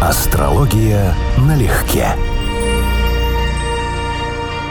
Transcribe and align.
Астрология 0.00 1.12
налегке. 1.38 2.14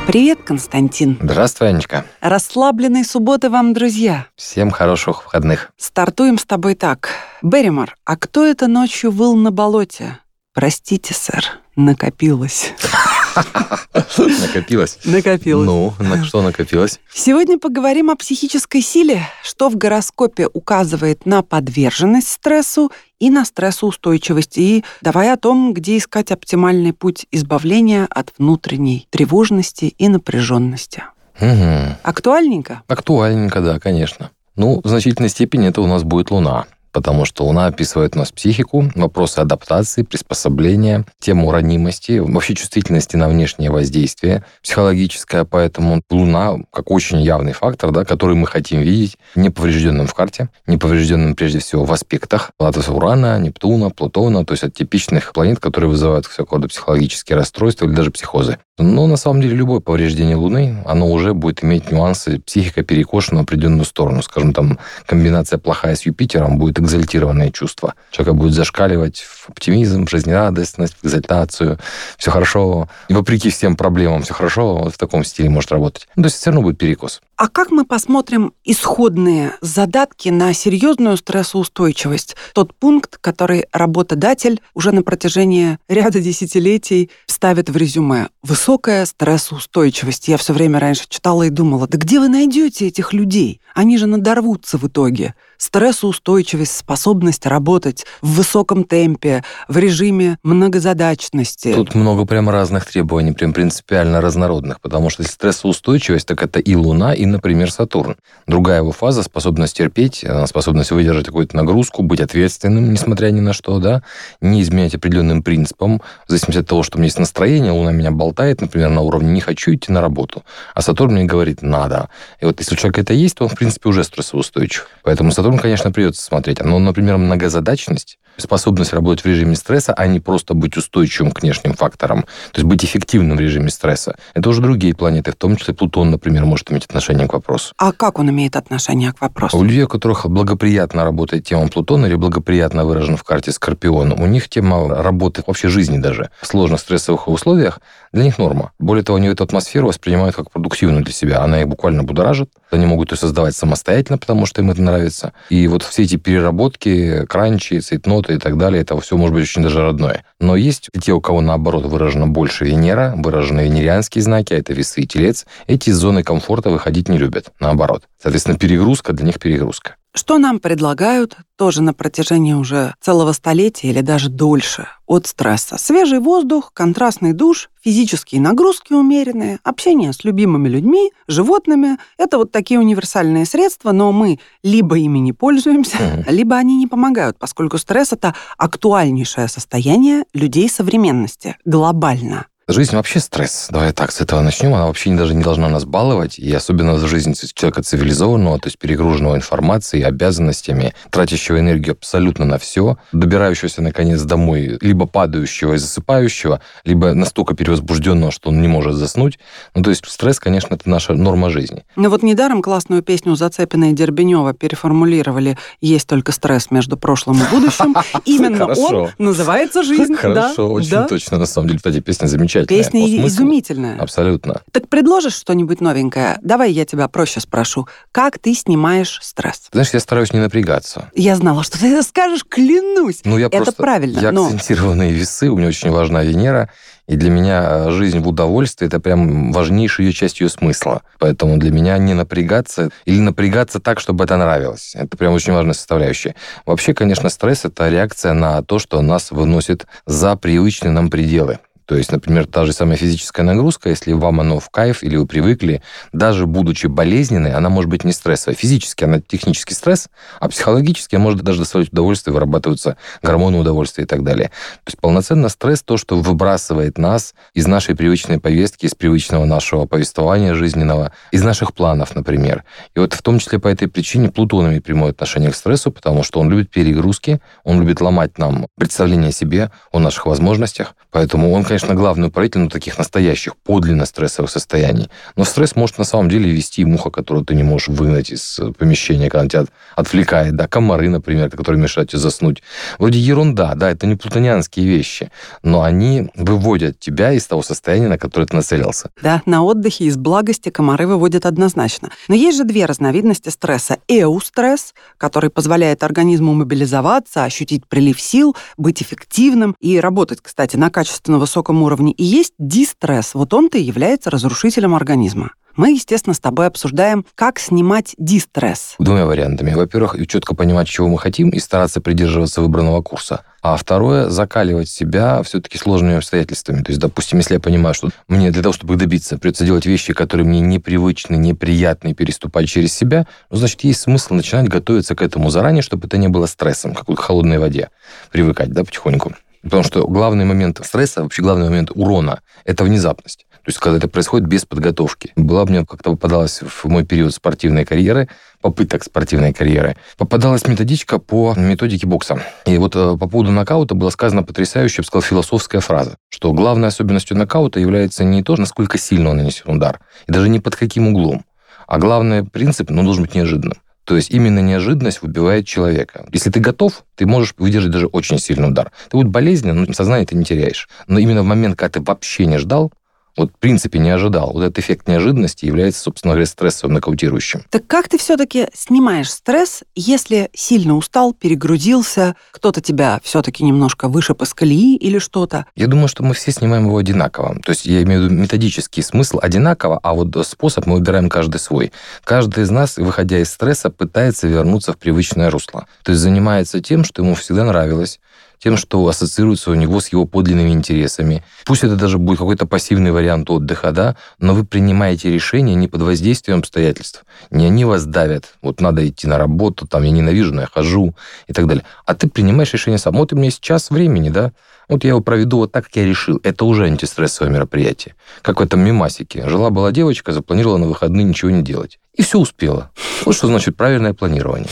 Привет, 0.08 0.40
Константин. 0.46 1.18
Здравствуй, 1.22 1.68
Анечка. 1.68 2.06
Расслабленной 2.22 3.04
субботы 3.04 3.50
вам, 3.50 3.74
друзья. 3.74 4.28
Всем 4.38 4.72
хороших 4.72 5.26
выходных. 5.26 5.70
Стартуем 5.76 6.38
с 6.38 6.46
тобой 6.46 6.76
так. 6.76 7.10
Берримор, 7.42 7.98
а 8.06 8.16
кто 8.16 8.46
это 8.46 8.68
ночью 8.68 9.12
выл 9.12 9.36
на 9.36 9.52
болоте? 9.52 10.20
Простите, 10.54 11.14
сэр, 11.14 11.44
накопилось. 11.76 12.74
Накопилось. 14.42 15.00
Накопилось. 15.06 15.66
Ну, 15.66 15.94
на 16.00 16.24
что 16.24 16.42
накопилось? 16.42 17.00
Сегодня 17.14 17.58
поговорим 17.58 18.10
о 18.10 18.16
психической 18.16 18.82
силе, 18.82 19.22
что 19.44 19.70
в 19.70 19.76
гороскопе 19.76 20.48
указывает 20.48 21.26
на 21.26 21.44
подверженность 21.44 22.30
стрессу 22.30 22.92
и 23.20 23.30
на 23.30 23.46
стрессоустойчивость. 23.46 24.58
И 24.58 24.84
давай 25.02 25.32
о 25.32 25.38
том, 25.38 25.74
где 25.74 25.98
искать 25.98 26.32
оптимальный 26.32 26.94
путь 26.94 27.26
избавления 27.32 28.08
от 28.10 28.34
внутренней 28.38 29.08
тревожности 29.10 29.86
и 29.98 30.08
напряженности. 30.08 31.04
Угу. 31.40 31.98
Актуальненько? 32.04 32.82
Актуальненько, 32.88 33.62
да, 33.62 33.80
конечно. 33.80 34.32
Ну, 34.56 34.82
в 34.84 34.88
значительной 34.88 35.30
степени 35.30 35.68
это 35.68 35.82
у 35.82 35.88
нас 35.88 36.04
будет 36.04 36.32
Луна 36.32 36.66
потому 36.92 37.26
что 37.26 37.46
Луна 37.46 37.68
описывает 37.68 38.16
у 38.16 38.20
нас 38.20 38.32
психику, 38.32 38.90
вопросы 38.96 39.40
адаптации, 39.40 40.04
приспособления, 40.04 41.06
тему 41.20 41.52
ранимости, 41.52 42.20
вообще 42.20 42.56
чувствительности 42.56 43.16
на 43.16 43.30
внешнее 43.30 43.72
воздействие 43.72 44.44
психологическое, 44.64 45.46
поэтому 45.46 46.02
Луна 46.10 46.58
как 46.72 46.92
очень 46.92 47.22
явный 47.22 47.54
фактор, 47.54 47.92
да, 47.92 48.06
который 48.06 48.36
мы 48.36 48.48
хотим 48.48 48.82
видеть 48.82 49.18
неповрежденным 49.36 50.08
в 50.08 50.14
карте, 50.14 50.50
неповрежденным 50.66 51.36
прежде 51.36 51.60
всего 51.60 51.86
в 51.86 51.92
аспектах 51.92 52.52
от 52.58 52.78
Урана, 52.88 53.40
Нептуна, 53.40 53.90
Плутона, 53.90 54.46
то 54.46 54.54
есть 54.54 54.64
от 54.64 54.74
типичных 54.74 55.34
планет, 55.34 55.60
которые 55.60 55.90
вызывают 55.90 56.26
всякого 56.26 56.58
рода 56.58 56.68
психологические 56.70 57.38
расстройства 57.38 57.86
или 57.86 57.94
даже 57.94 58.12
психозы. 58.12 58.58
Но 58.80 59.08
на 59.08 59.18
самом 59.18 59.42
деле 59.42 59.56
любое 59.56 59.80
повреждение 59.80 60.36
Луны, 60.36 60.84
оно 60.86 61.12
уже 61.12 61.34
будет 61.34 61.64
иметь 61.64 61.92
нюансы, 61.92 62.40
психика 62.40 62.84
перекошена 62.84 63.40
в 63.40 63.44
определенную 63.44 63.86
сторону. 63.86 64.22
Скажем, 64.22 64.54
там 64.54 64.78
комбинация 65.08 65.58
плохая 65.58 65.96
с 65.96 66.04
Юпитером 66.04 66.60
будет 66.60 66.80
экзальтированное 66.80 67.50
чувство. 67.50 67.96
Человека 68.12 68.38
будет 68.38 68.54
зашкаливать 68.54 69.22
в 69.22 69.50
оптимизм, 69.50 70.06
в 70.06 70.10
жизнерадостность, 70.10 70.96
в 71.02 71.06
экзальтацию. 71.06 71.80
Все 72.20 72.30
хорошо. 72.30 72.88
И 73.08 73.14
вопреки 73.14 73.50
всем 73.50 73.76
проблемам 73.76 74.22
все 74.22 74.36
хорошо. 74.36 74.78
Вот 74.78 74.94
в 74.94 74.98
таком 74.98 75.24
стиле 75.24 75.50
может 75.50 75.72
работать. 75.72 76.08
Ну, 76.16 76.22
то 76.24 76.28
есть 76.28 76.38
все 76.38 76.52
равно 76.52 76.62
будет 76.62 76.78
перекос. 76.78 77.22
А 77.36 77.50
как 77.50 77.72
мы 77.72 77.84
посмотрим 77.84 78.54
исходные 78.64 79.54
задатки 79.62 80.30
на 80.30 80.54
серьезную 80.54 81.18
стрессоустойчивость? 81.18 82.36
Тот 82.54 82.76
пункт, 82.76 83.18
который 83.18 83.66
работодатель 83.72 84.62
уже 84.74 84.92
на 84.92 85.02
протяжении 85.02 85.80
ряда 85.88 86.20
десятилетий 86.20 87.10
ставит 87.26 87.70
в 87.70 87.78
резюме. 87.78 88.30
Высокая 88.44 88.67
стрессоустойчивость. 89.06 90.28
Я 90.28 90.38
все 90.38 90.52
время 90.52 90.80
раньше 90.80 91.06
читала 91.08 91.44
и 91.44 91.50
думала, 91.50 91.88
да 91.88 91.98
где 91.98 92.20
вы 92.20 92.28
найдете 92.28 92.88
этих 92.88 93.14
людей? 93.14 93.62
Они 93.74 93.98
же 93.98 94.08
надорвутся 94.08 94.78
в 94.78 94.88
итоге. 94.88 95.36
Стрессоустойчивость, 95.58 96.76
способность 96.76 97.46
работать 97.46 98.06
в 98.22 98.34
высоком 98.36 98.84
темпе, 98.84 99.44
в 99.68 99.78
режиме 99.78 100.38
многозадачности. 100.44 101.74
Тут 101.74 101.96
много 101.96 102.26
прям 102.26 102.50
разных 102.50 102.86
требований, 102.86 103.32
прям 103.32 103.54
принципиально 103.54 104.20
разнородных, 104.20 104.82
потому 104.82 105.10
что 105.10 105.24
стрессоустойчивость, 105.24 106.28
так 106.28 106.44
это 106.44 106.60
и 106.60 106.76
Луна, 106.76 107.14
и, 107.14 107.26
например, 107.26 107.72
Сатурн. 107.72 108.18
Другая 108.48 108.80
его 108.80 108.92
фаза— 108.92 109.24
способность 109.24 109.78
терпеть, 109.78 110.24
э, 110.24 110.46
способность 110.48 110.92
выдержать 110.92 111.28
какую-то 111.28 111.56
нагрузку, 111.56 112.04
быть 112.04 112.20
ответственным, 112.20 112.92
несмотря 112.92 113.30
ни 113.32 113.40
на 113.40 113.54
что, 113.54 113.80
да, 113.80 114.04
не 114.42 114.62
изменять 114.62 114.96
определенным 114.96 115.42
принципам, 115.42 116.02
в 116.28 116.30
зависимости 116.30 116.60
от 116.60 116.68
того, 116.68 116.84
что 116.84 116.98
у 116.98 117.00
меня 117.00 117.08
есть 117.08 117.20
настроение, 117.20 117.72
Луна 117.72 117.92
меня 117.92 118.12
болтает, 118.12 118.57
например, 118.62 118.90
на 118.90 119.02
уровне 119.02 119.32
«не 119.32 119.42
хочу 119.42 119.74
идти 119.74 119.92
на 119.92 120.02
работу», 120.02 120.44
а 120.74 120.82
Сатурн 120.82 121.14
мне 121.14 121.26
говорит 121.26 121.62
«надо». 121.62 122.10
И 122.40 122.46
вот 122.46 122.60
если 122.60 122.76
у 122.76 122.78
человека 122.78 123.02
это 123.02 123.14
есть, 123.14 123.38
то 123.38 123.44
он, 123.44 123.50
в 123.50 123.56
принципе, 123.56 123.90
уже 123.90 124.04
стрессоустойчив. 124.04 124.88
Поэтому 125.04 125.32
Сатурн 125.32 125.58
конечно, 125.58 125.92
придется 125.92 126.24
смотреть. 126.24 126.64
Но, 126.64 126.80
например, 126.80 127.18
многозадачность, 127.18 128.20
способность 128.38 128.94
работать 128.94 129.24
в 129.24 129.28
режиме 129.28 129.56
стресса, 129.56 129.94
а 129.94 130.08
не 130.08 130.20
просто 130.20 130.54
быть 130.54 130.78
устойчивым 130.78 131.32
к 131.32 131.42
внешним 131.42 131.74
факторам, 131.74 132.24
то 132.52 132.60
есть 132.60 132.66
быть 132.66 132.86
эффективным 132.86 133.38
в 133.38 133.40
режиме 133.40 133.70
стресса. 133.70 134.16
Это 134.34 134.50
уже 134.50 134.62
другие 134.62 134.94
планеты, 134.96 135.32
в 135.32 135.36
том 135.36 135.56
числе 135.56 135.74
Плутон, 135.74 136.12
например, 136.12 136.46
может 136.46 136.72
иметь 136.72 136.86
отношение 136.86 137.28
к 137.28 137.34
вопросу. 137.34 137.74
А 137.78 137.92
как 137.92 138.20
он 138.20 138.30
имеет 138.30 138.56
отношение 138.56 139.12
к 139.14 139.22
вопросу? 139.22 139.58
У 139.58 139.64
людей, 139.64 139.84
у 139.84 139.88
которых 139.88 140.28
благоприятно 140.28 141.04
работает 141.04 141.46
тема 141.46 141.68
Плутона 141.68 142.06
или 142.06 142.16
благоприятно 142.16 142.86
выражена 142.86 143.18
в 143.18 143.24
карте 143.24 143.52
Скорпион, 143.52 144.12
у 144.12 144.26
них 144.28 144.50
тема 144.50 145.02
работы 145.02 145.44
вообще 145.46 145.68
жизни 145.70 145.98
даже 145.98 146.30
в 146.42 146.48
сложных 146.48 146.80
стрессовых 146.80 147.28
условиях 147.28 147.80
для 148.12 148.24
них 148.24 148.38
норма. 148.48 148.72
Более 148.80 149.04
того, 149.04 149.18
они 149.18 149.28
эту 149.28 149.44
атмосферу 149.44 149.88
воспринимают 149.88 150.36
как 150.36 150.52
продуктивную 150.52 151.04
для 151.04 151.14
себя. 151.14 151.42
Она 151.42 151.62
их 151.62 151.68
буквально 151.68 152.04
будоражит. 152.04 152.50
Они 152.72 152.86
могут 152.86 153.12
ее 153.12 153.18
создавать 153.18 153.56
самостоятельно, 153.56 154.18
потому 154.18 154.46
что 154.46 154.62
им 154.62 154.72
это 154.72 154.82
нравится. 154.82 155.34
И 155.50 155.68
вот 155.68 155.84
все 155.84 156.04
эти 156.04 156.16
переработки, 156.16 157.26
кранчи, 157.26 157.80
цейтноты 157.80 158.36
и 158.36 158.38
так 158.38 158.58
далее, 158.58 158.82
это 158.82 159.00
все 159.00 159.18
может 159.18 159.34
быть 159.34 159.44
очень 159.44 159.64
даже 159.64 159.82
родное. 159.82 160.24
Но 160.40 160.56
есть 160.56 160.90
те, 161.02 161.14
у 161.14 161.22
кого 161.22 161.42
наоборот 161.42 161.86
выражена 161.86 162.28
больше 162.28 162.66
Венера, 162.66 163.14
выражены 163.18 163.62
венерианские 163.62 164.24
знаки, 164.24 164.54
а 164.54 164.58
это 164.58 164.74
весы 164.74 165.02
и 165.02 165.08
телец. 165.08 165.46
Эти 165.68 165.90
из 165.90 165.98
зоны 165.98 166.24
комфорта 166.24 166.70
выходить 166.70 167.10
не 167.10 167.18
любят, 167.18 167.52
наоборот. 167.60 168.04
Соответственно, 168.22 168.58
перегрузка 168.58 169.14
для 169.14 169.26
них 169.26 169.40
перегрузка. 169.40 169.96
Что 170.18 170.40
нам 170.40 170.60
предлагают 170.60 171.38
тоже 171.58 171.84
на 171.84 171.94
протяжении 171.94 172.54
уже 172.54 172.96
целого 173.00 173.34
столетия 173.34 173.90
или 173.90 174.02
даже 174.02 174.30
дольше 174.30 174.88
от 175.06 175.28
стресса? 175.28 175.78
Свежий 175.78 176.18
воздух, 176.18 176.72
контрастный 176.74 177.34
душ, 177.34 177.70
физические 177.84 178.42
нагрузки 178.42 178.94
умеренные, 178.94 179.60
общение 179.64 180.12
с 180.12 180.24
любимыми 180.24 180.70
людьми, 180.70 181.12
животными. 181.28 182.00
Это 182.18 182.40
вот 182.40 182.52
такие 182.52 182.80
универсальные 182.80 183.46
средства, 183.46 183.92
но 183.92 184.12
мы 184.12 184.40
либо 184.64 184.98
ими 184.98 185.20
не 185.20 185.34
пользуемся, 185.34 185.98
mm-hmm. 185.98 186.32
либо 186.32 186.56
они 186.56 186.78
не 186.78 186.88
помогают, 186.88 187.38
поскольку 187.38 187.78
стресс— 187.78 188.12
это 188.12 188.34
актуальнейшее 188.58 189.48
состояние 189.48 190.24
людей 190.34 190.68
современности 190.68 191.58
глобально. 191.64 192.48
Жизнь 192.70 192.98
вообще 192.98 193.22
стресс. 193.22 193.70
Давай 193.72 193.94
так, 193.94 194.12
с 194.12 194.20
этого 194.20 194.42
начнем. 194.42 194.74
Она 194.74 194.88
вообще 194.88 195.10
даже 195.16 195.34
не 195.34 195.42
должна 195.42 195.70
нас 195.70 195.86
баловать. 195.86 196.38
И 196.38 196.54
особенно 196.54 196.96
в 196.96 197.08
жизни 197.08 197.34
человека 197.54 197.82
цивилизованного, 197.82 198.60
то 198.60 198.68
есть 198.68 198.78
перегруженного 198.78 199.38
информацией, 199.38 200.04
обязанностями, 200.04 200.94
тратящего 201.10 201.62
энергию 201.62 201.94
абсолютно 201.94 202.44
на 202.44 202.58
все, 202.58 202.98
добирающегося, 203.14 203.82
наконец, 203.82 204.22
домой, 204.24 204.78
либо 204.82 205.06
падающего 205.06 205.76
и 205.76 205.78
засыпающего, 205.78 206.60
либо 206.84 207.14
настолько 207.14 207.56
перевозбужденного, 207.56 208.34
что 208.34 208.50
он 208.50 208.62
не 208.62 208.68
может 208.68 208.96
заснуть. 208.96 209.40
Ну, 209.74 209.82
то 209.82 209.90
есть 209.90 210.06
стресс, 210.06 210.38
конечно, 210.38 210.76
это 210.76 210.90
наша 210.90 211.14
норма 211.14 211.50
жизни. 211.50 211.86
Ну 211.96 212.10
вот 212.10 212.22
недаром 212.22 212.62
классную 212.62 213.02
песню 213.02 213.38
Зацепина 213.38 213.92
и 213.92 213.94
Дербенева 213.94 214.52
переформулировали 214.52 215.58
«Есть 215.80 216.08
только 216.10 216.34
стресс 216.34 216.70
между 216.70 216.98
прошлым 216.98 217.42
и 217.42 217.50
будущим». 217.50 217.96
Именно 218.26 218.66
он 218.66 219.12
называется 219.20 219.84
«Жизнь». 219.84 220.16
Хорошо, 220.16 220.70
очень 220.70 221.08
точно, 221.08 221.38
на 221.38 221.46
самом 221.46 221.70
деле. 221.70 221.78
Кстати, 221.78 222.02
песня 222.02 222.28
замечательная 222.28 222.57
замечательная. 222.64 223.06
Песня 223.06 223.22
По 223.22 223.28
изумительная. 223.28 224.00
Абсолютно. 224.00 224.62
Так 224.72 224.90
предложишь 224.90 225.36
что-нибудь 225.36 225.82
новенькое? 225.82 226.38
Давай 226.42 226.72
я 226.72 226.86
тебя 226.86 227.08
проще 227.08 227.40
спрошу. 227.40 227.88
Как 228.12 228.40
ты 228.40 228.54
снимаешь 228.54 229.20
стресс? 229.22 229.68
Знаешь, 229.72 229.90
я 229.94 230.00
стараюсь 230.00 230.34
не 230.34 230.40
напрягаться. 230.40 231.12
Я 231.14 231.36
знала, 231.36 231.64
что 231.64 231.80
ты 231.80 231.88
это 231.88 232.04
скажешь, 232.04 232.44
клянусь. 232.48 233.22
Ну, 233.24 233.38
я 233.38 233.48
Это 233.48 233.58
просто, 233.58 233.82
правильно. 233.82 234.20
Я 234.20 234.32
но... 234.32 234.46
акцентированные 234.46 235.12
весы, 235.12 235.50
у 235.50 235.58
меня 235.58 235.68
очень 235.68 235.92
важна 235.92 236.24
Венера. 236.24 236.70
И 237.08 237.16
для 237.16 237.30
меня 237.30 237.64
э, 237.64 237.92
жизнь 237.92 238.20
в 238.20 238.28
удовольствии– 238.28 238.86
это 238.88 239.00
прям 239.00 239.54
важнейшая 239.54 240.08
ее 240.08 240.14
часть 240.14 240.42
ее 240.42 240.50
смысла. 240.50 241.04
Поэтому 241.20 241.58
для 241.58 241.72
меня 241.72 241.98
не 241.98 242.14
напрягаться 242.14 242.90
или 243.06 243.20
напрягаться 243.20 243.80
так, 243.80 244.02
чтобы 244.02 244.26
это 244.26 244.36
нравилось. 244.36 244.92
Это 244.94 245.16
прям 245.16 245.34
очень 245.34 245.54
важная 245.54 245.74
составляющая. 245.74 246.36
Вообще, 246.66 246.94
конечно, 246.94 247.30
стресс– 247.30 247.62
это 247.64 247.88
реакция 247.88 248.34
на 248.34 248.62
то, 248.62 248.78
что 248.78 249.02
нас 249.02 249.32
выносит 249.32 249.88
за 250.06 250.36
привычные 250.36 250.92
нам 250.92 251.10
пределы. 251.10 251.60
То 251.88 251.96
есть, 251.96 252.12
например, 252.12 252.46
та 252.48 252.66
же 252.66 252.74
самая 252.74 252.98
физическая 252.98 253.46
нагрузка, 253.46 253.90
если 253.90 254.12
вам 254.12 254.42
оно 254.42 254.60
в 254.60 254.70
кайф 254.70 255.04
или 255.04 255.16
вы 255.16 255.26
привыкли, 255.26 255.82
даже 256.12 256.46
будучи 256.46 256.88
болезненной, 256.88 257.54
она 257.54 257.70
может 257.70 257.90
быть 257.90 258.04
не 258.04 258.12
стрессовая. 258.12 258.58
Физически 258.58 259.06
она 259.06 259.22
технический 259.22 259.74
стресс, 259.74 260.10
а 260.42 260.50
психологически 260.50 261.16
может 261.16 261.42
даже 261.44 261.60
доставлять 261.60 261.94
удовольствие, 261.94 262.34
вырабатываются 262.34 262.98
гормоны 263.22 263.58
удовольствия 263.58 264.04
и 264.04 264.08
так 264.08 264.24
далее. 264.24 264.50
То 264.84 264.90
есть 264.90 265.00
полноценно 265.00 265.48
стресс 265.48 265.82
то, 265.82 265.96
что 265.96 266.18
выбрасывает 266.18 266.98
нас 266.98 267.34
из 267.54 267.68
нашей 267.68 267.96
привычной 267.96 268.42
повестки, 268.42 268.86
из 268.86 268.94
привычного 268.94 269.46
нашего 269.46 269.86
повествования 269.86 270.56
жизненного, 270.56 271.14
из 271.32 271.42
наших 271.44 271.74
планов, 271.74 272.16
например. 272.16 272.66
И 272.96 273.00
вот 273.00 273.14
в 273.14 273.22
том 273.22 273.40
числе 273.40 273.60
по 273.60 273.70
этой 273.70 273.88
причине 273.88 274.30
Плутон 274.30 274.68
имеет 274.68 274.84
прямое 274.84 275.12
отношение 275.12 275.52
к 275.52 275.56
стрессу, 275.56 275.94
потому 275.94 276.24
что 276.24 276.42
он 276.42 276.50
любит 276.50 276.70
перегрузки, 276.70 277.40
он 277.64 277.80
любит 277.80 278.02
ломать 278.02 278.38
нам 278.38 278.68
представление 278.78 279.30
о 279.30 279.32
себе, 279.32 279.72
о 279.94 280.00
наших 280.00 280.26
возможностях. 280.26 280.94
Поэтому 281.12 281.54
он, 281.54 281.64
конечно, 281.64 281.77
конечно, 281.78 281.94
главный 281.94 282.30
управитель 282.30 282.62
ну, 282.62 282.70
таких 282.70 282.98
настоящих, 282.98 283.56
подлинно 283.56 284.08
стрессовых 284.08 284.50
состояний. 284.50 285.12
Но 285.36 285.44
стресс 285.44 285.76
может 285.76 286.00
на 286.00 286.06
самом 286.06 286.28
деле 286.28 286.50
вести 286.50 286.84
муха, 286.84 287.12
которую 287.12 287.46
ты 287.46 287.54
не 287.54 287.62
можешь 287.62 287.90
выгнать 287.90 288.32
из 288.32 288.60
помещения, 288.80 289.30
когда 289.30 289.48
тебя 289.48 289.66
отвлекает, 289.96 290.56
да, 290.56 290.68
комары, 290.68 291.10
например, 291.10 291.52
которые 291.52 291.80
мешают 291.80 292.10
тебе 292.10 292.20
заснуть. 292.20 292.64
Вроде 292.98 293.20
ерунда, 293.20 293.76
да, 293.76 293.92
это 293.92 294.08
не 294.08 294.16
плутонианские 294.16 294.88
вещи, 294.88 295.30
но 295.62 295.84
они 295.84 296.32
выводят 296.36 297.00
тебя 297.00 297.32
из 297.34 297.46
того 297.46 297.62
состояния, 297.62 298.08
на 298.08 298.18
которое 298.18 298.48
ты 298.48 298.56
нацелился. 298.56 299.12
Да, 299.22 299.44
на 299.46 299.64
отдыхе 299.64 300.06
из 300.06 300.18
благости 300.18 300.70
комары 300.70 301.06
выводят 301.06 301.46
однозначно. 301.46 302.10
Но 302.28 302.34
есть 302.34 302.58
же 302.58 302.64
две 302.64 302.86
разновидности 302.86 303.50
стресса. 303.50 303.98
Эустресс, 304.08 304.96
который 305.20 305.52
позволяет 305.52 306.02
организму 306.02 306.56
мобилизоваться, 306.56 307.44
ощутить 307.44 307.86
прилив 307.86 308.20
сил, 308.20 308.56
быть 308.78 309.04
эффективным 309.04 309.76
и 309.80 310.00
работать, 310.00 310.40
кстати, 310.42 310.76
на 310.76 310.90
качественно 310.90 311.38
высоком 311.38 311.67
уровне. 311.70 312.12
И 312.14 312.24
есть 312.24 312.54
дистресс. 312.58 313.34
Вот 313.34 313.54
он-то 313.54 313.78
и 313.78 313.84
является 313.84 314.30
разрушителем 314.30 314.96
организма. 314.96 315.52
Мы, 315.78 315.92
естественно, 315.92 316.34
с 316.34 316.40
тобой 316.40 316.66
обсуждаем, 316.66 317.24
как 317.36 317.60
снимать 317.60 318.16
дистресс. 318.18 318.96
Двумя 318.98 319.28
вариантами. 319.28 319.76
Во-первых, 319.76 320.16
четко 320.28 320.56
понимать, 320.56 320.88
чего 320.88 321.08
мы 321.08 321.20
хотим, 321.20 321.52
и 321.52 321.60
стараться 321.60 322.02
придерживаться 322.02 322.62
выбранного 322.62 323.04
курса. 323.04 323.42
А 323.62 323.78
второе, 323.78 324.30
закаливать 324.30 324.90
себя 324.90 325.44
все-таки 325.44 325.78
сложными 325.78 326.18
обстоятельствами. 326.18 326.82
То 326.82 326.90
есть, 326.90 327.00
допустим, 327.00 327.38
если 327.38 327.54
я 327.54 327.60
понимаю, 327.60 327.94
что 327.94 328.10
мне 328.28 328.50
для 328.50 328.64
того, 328.64 328.74
чтобы 328.74 328.96
добиться, 328.96 329.38
придется 329.38 329.66
делать 329.66 329.86
вещи, 329.86 330.14
которые 330.14 330.48
мне 330.48 330.62
непривычны, 330.62 331.36
неприятны, 331.36 332.16
переступать 332.16 332.68
через 332.68 332.92
себя, 332.92 333.28
ну, 333.52 333.58
значит, 333.58 333.82
есть 333.82 334.02
смысл 334.02 334.34
начинать 334.34 334.68
готовиться 334.70 335.14
к 335.14 335.22
этому 335.22 335.52
заранее, 335.52 335.84
чтобы 335.84 336.08
это 336.08 336.18
не 336.18 336.28
было 336.28 336.48
стрессом, 336.48 336.96
как 336.96 337.06
к 337.06 337.20
холодной 337.20 337.60
воде. 337.60 337.90
Привыкать, 338.32 338.72
да, 338.72 338.84
потихоньку. 338.84 339.34
Потому 339.68 339.84
что 339.84 340.08
главный 340.08 340.46
момент 340.46 340.80
стресса, 340.82 341.24
вообще 341.24 341.42
главный 341.42 341.66
момент 341.68 341.92
урона– 341.94 342.40
это 342.64 342.86
внезапность. 342.86 343.46
То 343.52 343.70
есть, 343.70 343.80
когда 343.80 343.98
это 343.98 344.08
происходит 344.08 344.48
без 344.48 344.66
подготовки. 344.66 345.34
Была 345.36 345.66
мне 345.66 345.86
как-то 345.86 346.12
попадалась 346.12 346.62
в 346.62 346.86
мой 346.86 347.04
период 347.04 347.34
спортивной 347.34 347.84
карьеры, 347.84 348.30
попыток 348.62 349.04
спортивной 349.04 349.52
карьеры, 349.52 349.98
попадалась 350.18 350.66
методичка 350.66 351.20
по 351.20 351.54
методике 351.58 352.08
бокса. 352.08 352.42
И 352.66 352.78
вот 352.78 352.96
э, 352.96 353.18
по 353.18 353.28
поводу 353.28 353.52
нокаута 353.52 353.94
была 353.94 354.10
сказана 354.10 354.44
потрясающая, 354.44 355.00
я 355.00 355.02
бы 355.02 355.08
сказал, 355.08 355.22
философская 355.22 355.82
фраза, 355.82 356.16
что 356.30 356.54
главной 356.54 356.88
особенностью 356.88 357.36
нокаута 357.36 357.82
является 357.82 358.24
не 358.24 358.42
то, 358.44 358.56
насколько 358.56 358.98
сильно 358.98 359.32
он 359.32 359.38
нанесен 359.38 359.70
удар, 359.70 360.00
и 360.28 360.32
даже 360.32 360.48
не 360.48 360.62
под 360.62 360.78
каким 360.78 361.10
углом, 361.10 361.44
а 361.88 361.98
главный 361.98 362.46
принцип, 362.46 362.90
ну, 362.90 363.04
должен 363.04 363.24
быть 363.24 363.36
неожиданным. 363.36 363.78
То 364.08 364.16
есть 364.16 364.32
именно 364.32 364.60
неожиданность 364.60 365.22
выбивает 365.22 365.68
человека. 365.68 366.26
Если 366.32 366.50
ты 366.50 366.62
готов, 366.62 367.04
ты 367.16 367.26
можешь 367.26 367.54
выдержать 367.58 367.92
даже 367.92 368.08
очень 368.08 368.40
сильный 368.40 368.70
удар. 368.70 368.94
Ты 369.10 369.18
будет 369.18 369.28
болезненно, 369.28 369.74
но 369.74 369.94
сознание 369.94 370.26
ты 370.26 370.38
не 370.38 370.46
теряешь. 370.46 370.88
Но 371.08 371.20
именно 371.20 371.44
в 371.44 371.46
момент, 371.46 371.76
когда 371.76 372.00
ты 372.00 372.02
вообще 372.02 372.46
не 372.46 372.58
ждал, 372.58 372.94
вот 373.38 373.52
в 373.52 373.60
принципе 373.60 374.00
не 374.00 374.10
ожидал. 374.10 374.52
Вот 374.54 374.64
этот 374.64 374.80
эффект 374.80 375.08
неожиданности 375.08 375.66
является, 375.66 376.02
собственно 376.02 376.34
говоря, 376.34 376.46
стрессовым 376.46 376.96
нокаутирующим. 376.96 377.64
Так 377.70 377.88
как 377.88 378.10
ты 378.10 378.18
все-таки 378.18 378.68
снимаешь 378.74 379.30
стресс, 379.30 379.84
если 379.96 380.50
сильно 380.54 380.98
устал, 380.98 381.34
перегрузился, 381.34 382.36
кто-то 382.52 382.82
тебя 382.82 383.20
все-таки 383.24 383.64
немножко 383.64 384.10
выше 384.10 384.34
по 384.34 384.46
колеи 384.58 384.96
или 384.96 385.20
что-то? 385.20 385.68
Я 385.76 385.88
думаю, 385.88 386.08
что 386.08 386.24
мы 386.24 386.34
все 386.34 386.52
снимаем 386.52 386.86
его 386.86 386.98
одинаково. 386.98 387.60
То 387.64 387.72
есть 387.72 387.86
я 387.86 388.02
имею 388.04 388.22
в 388.22 388.24
виду 388.26 388.36
методический 388.36 389.04
смысл 389.04 389.40
одинаково, 389.42 390.00
а 390.02 390.14
вот 390.14 390.36
способ 390.48 390.88
мы 390.88 390.96
выбираем 390.96 391.30
каждый 391.30 391.60
свой. 391.60 391.92
Каждый 392.24 392.64
из 392.64 392.72
нас, 392.72 392.98
выходя 392.98 393.40
из 393.40 393.52
стресса, 393.52 393.90
пытается 393.90 394.48
вернуться 394.48 394.94
в 394.94 394.98
привычное 394.98 395.52
русло. 395.52 395.86
То 396.04 396.12
есть 396.12 396.22
занимается 396.24 396.82
тем, 396.82 397.04
что 397.04 397.22
ему 397.22 397.36
всегда 397.36 397.66
нравилось, 397.66 398.20
тем, 398.60 398.78
что 398.78 399.08
ассоциируется 399.08 399.72
у 399.72 399.76
него 399.76 400.00
с 400.00 400.10
его 400.10 400.26
подлинными 400.26 400.70
интересами. 400.70 401.44
Пусть 401.66 401.84
это 401.84 401.96
даже 401.96 402.18
будет 402.18 402.40
какой-то 402.40 402.66
пассивный 402.66 403.12
вариант 403.12 403.50
отдыха, 403.50 403.92
да, 403.92 404.16
но 404.40 404.54
вы 404.54 404.66
принимаете 404.66 405.32
решение 405.32 405.76
не 405.76 405.88
под 405.88 406.02
воздействием 406.02 406.60
обстоятельств. 406.60 407.26
Не 407.52 407.66
они 407.66 407.86
вас 407.86 408.06
давят, 408.06 408.56
вот 408.62 408.82
надо 408.82 409.08
идти 409.08 409.28
на 409.28 409.38
работу, 409.38 409.88
там, 409.88 410.04
я 410.04 410.12
ненавижу, 410.12 410.54
но 410.54 410.62
я 410.62 410.68
хожу 410.68 411.16
и 411.48 411.54
так 411.54 411.68
далее. 411.68 411.84
А 412.06 412.14
ты 412.16 412.30
принимаешь 412.30 412.74
решение 412.74 412.98
сам. 412.98 413.16
Вот 413.16 413.34
у 413.34 413.36
меня 413.36 413.46
есть 413.46 413.62
час 413.62 413.90
времени, 413.90 414.30
да, 414.30 414.52
вот 414.90 415.04
я 415.04 415.10
его 415.10 415.22
проведу 415.22 415.58
вот 415.58 415.72
так, 415.72 415.86
как 415.86 415.96
я 415.98 416.06
решил. 416.06 416.40
Это 416.44 416.64
уже 416.66 416.86
антистрессовое 416.86 417.52
мероприятие. 417.52 418.16
Как 418.42 418.60
в 418.60 418.64
этом 418.64 418.80
мимасике. 418.80 419.48
Жила-была 419.48 419.92
девочка, 419.92 420.32
запланировала 420.32 420.78
на 420.78 420.88
выходные 420.88 421.26
ничего 421.26 421.52
не 421.52 421.62
делать. 421.62 422.00
И 422.18 422.24
все 422.24 422.40
успела. 422.40 422.92
Вот 423.26 423.36
что 423.36 423.48
значит 423.48 423.78
правильное 423.78 424.14
планирование. 424.14 424.70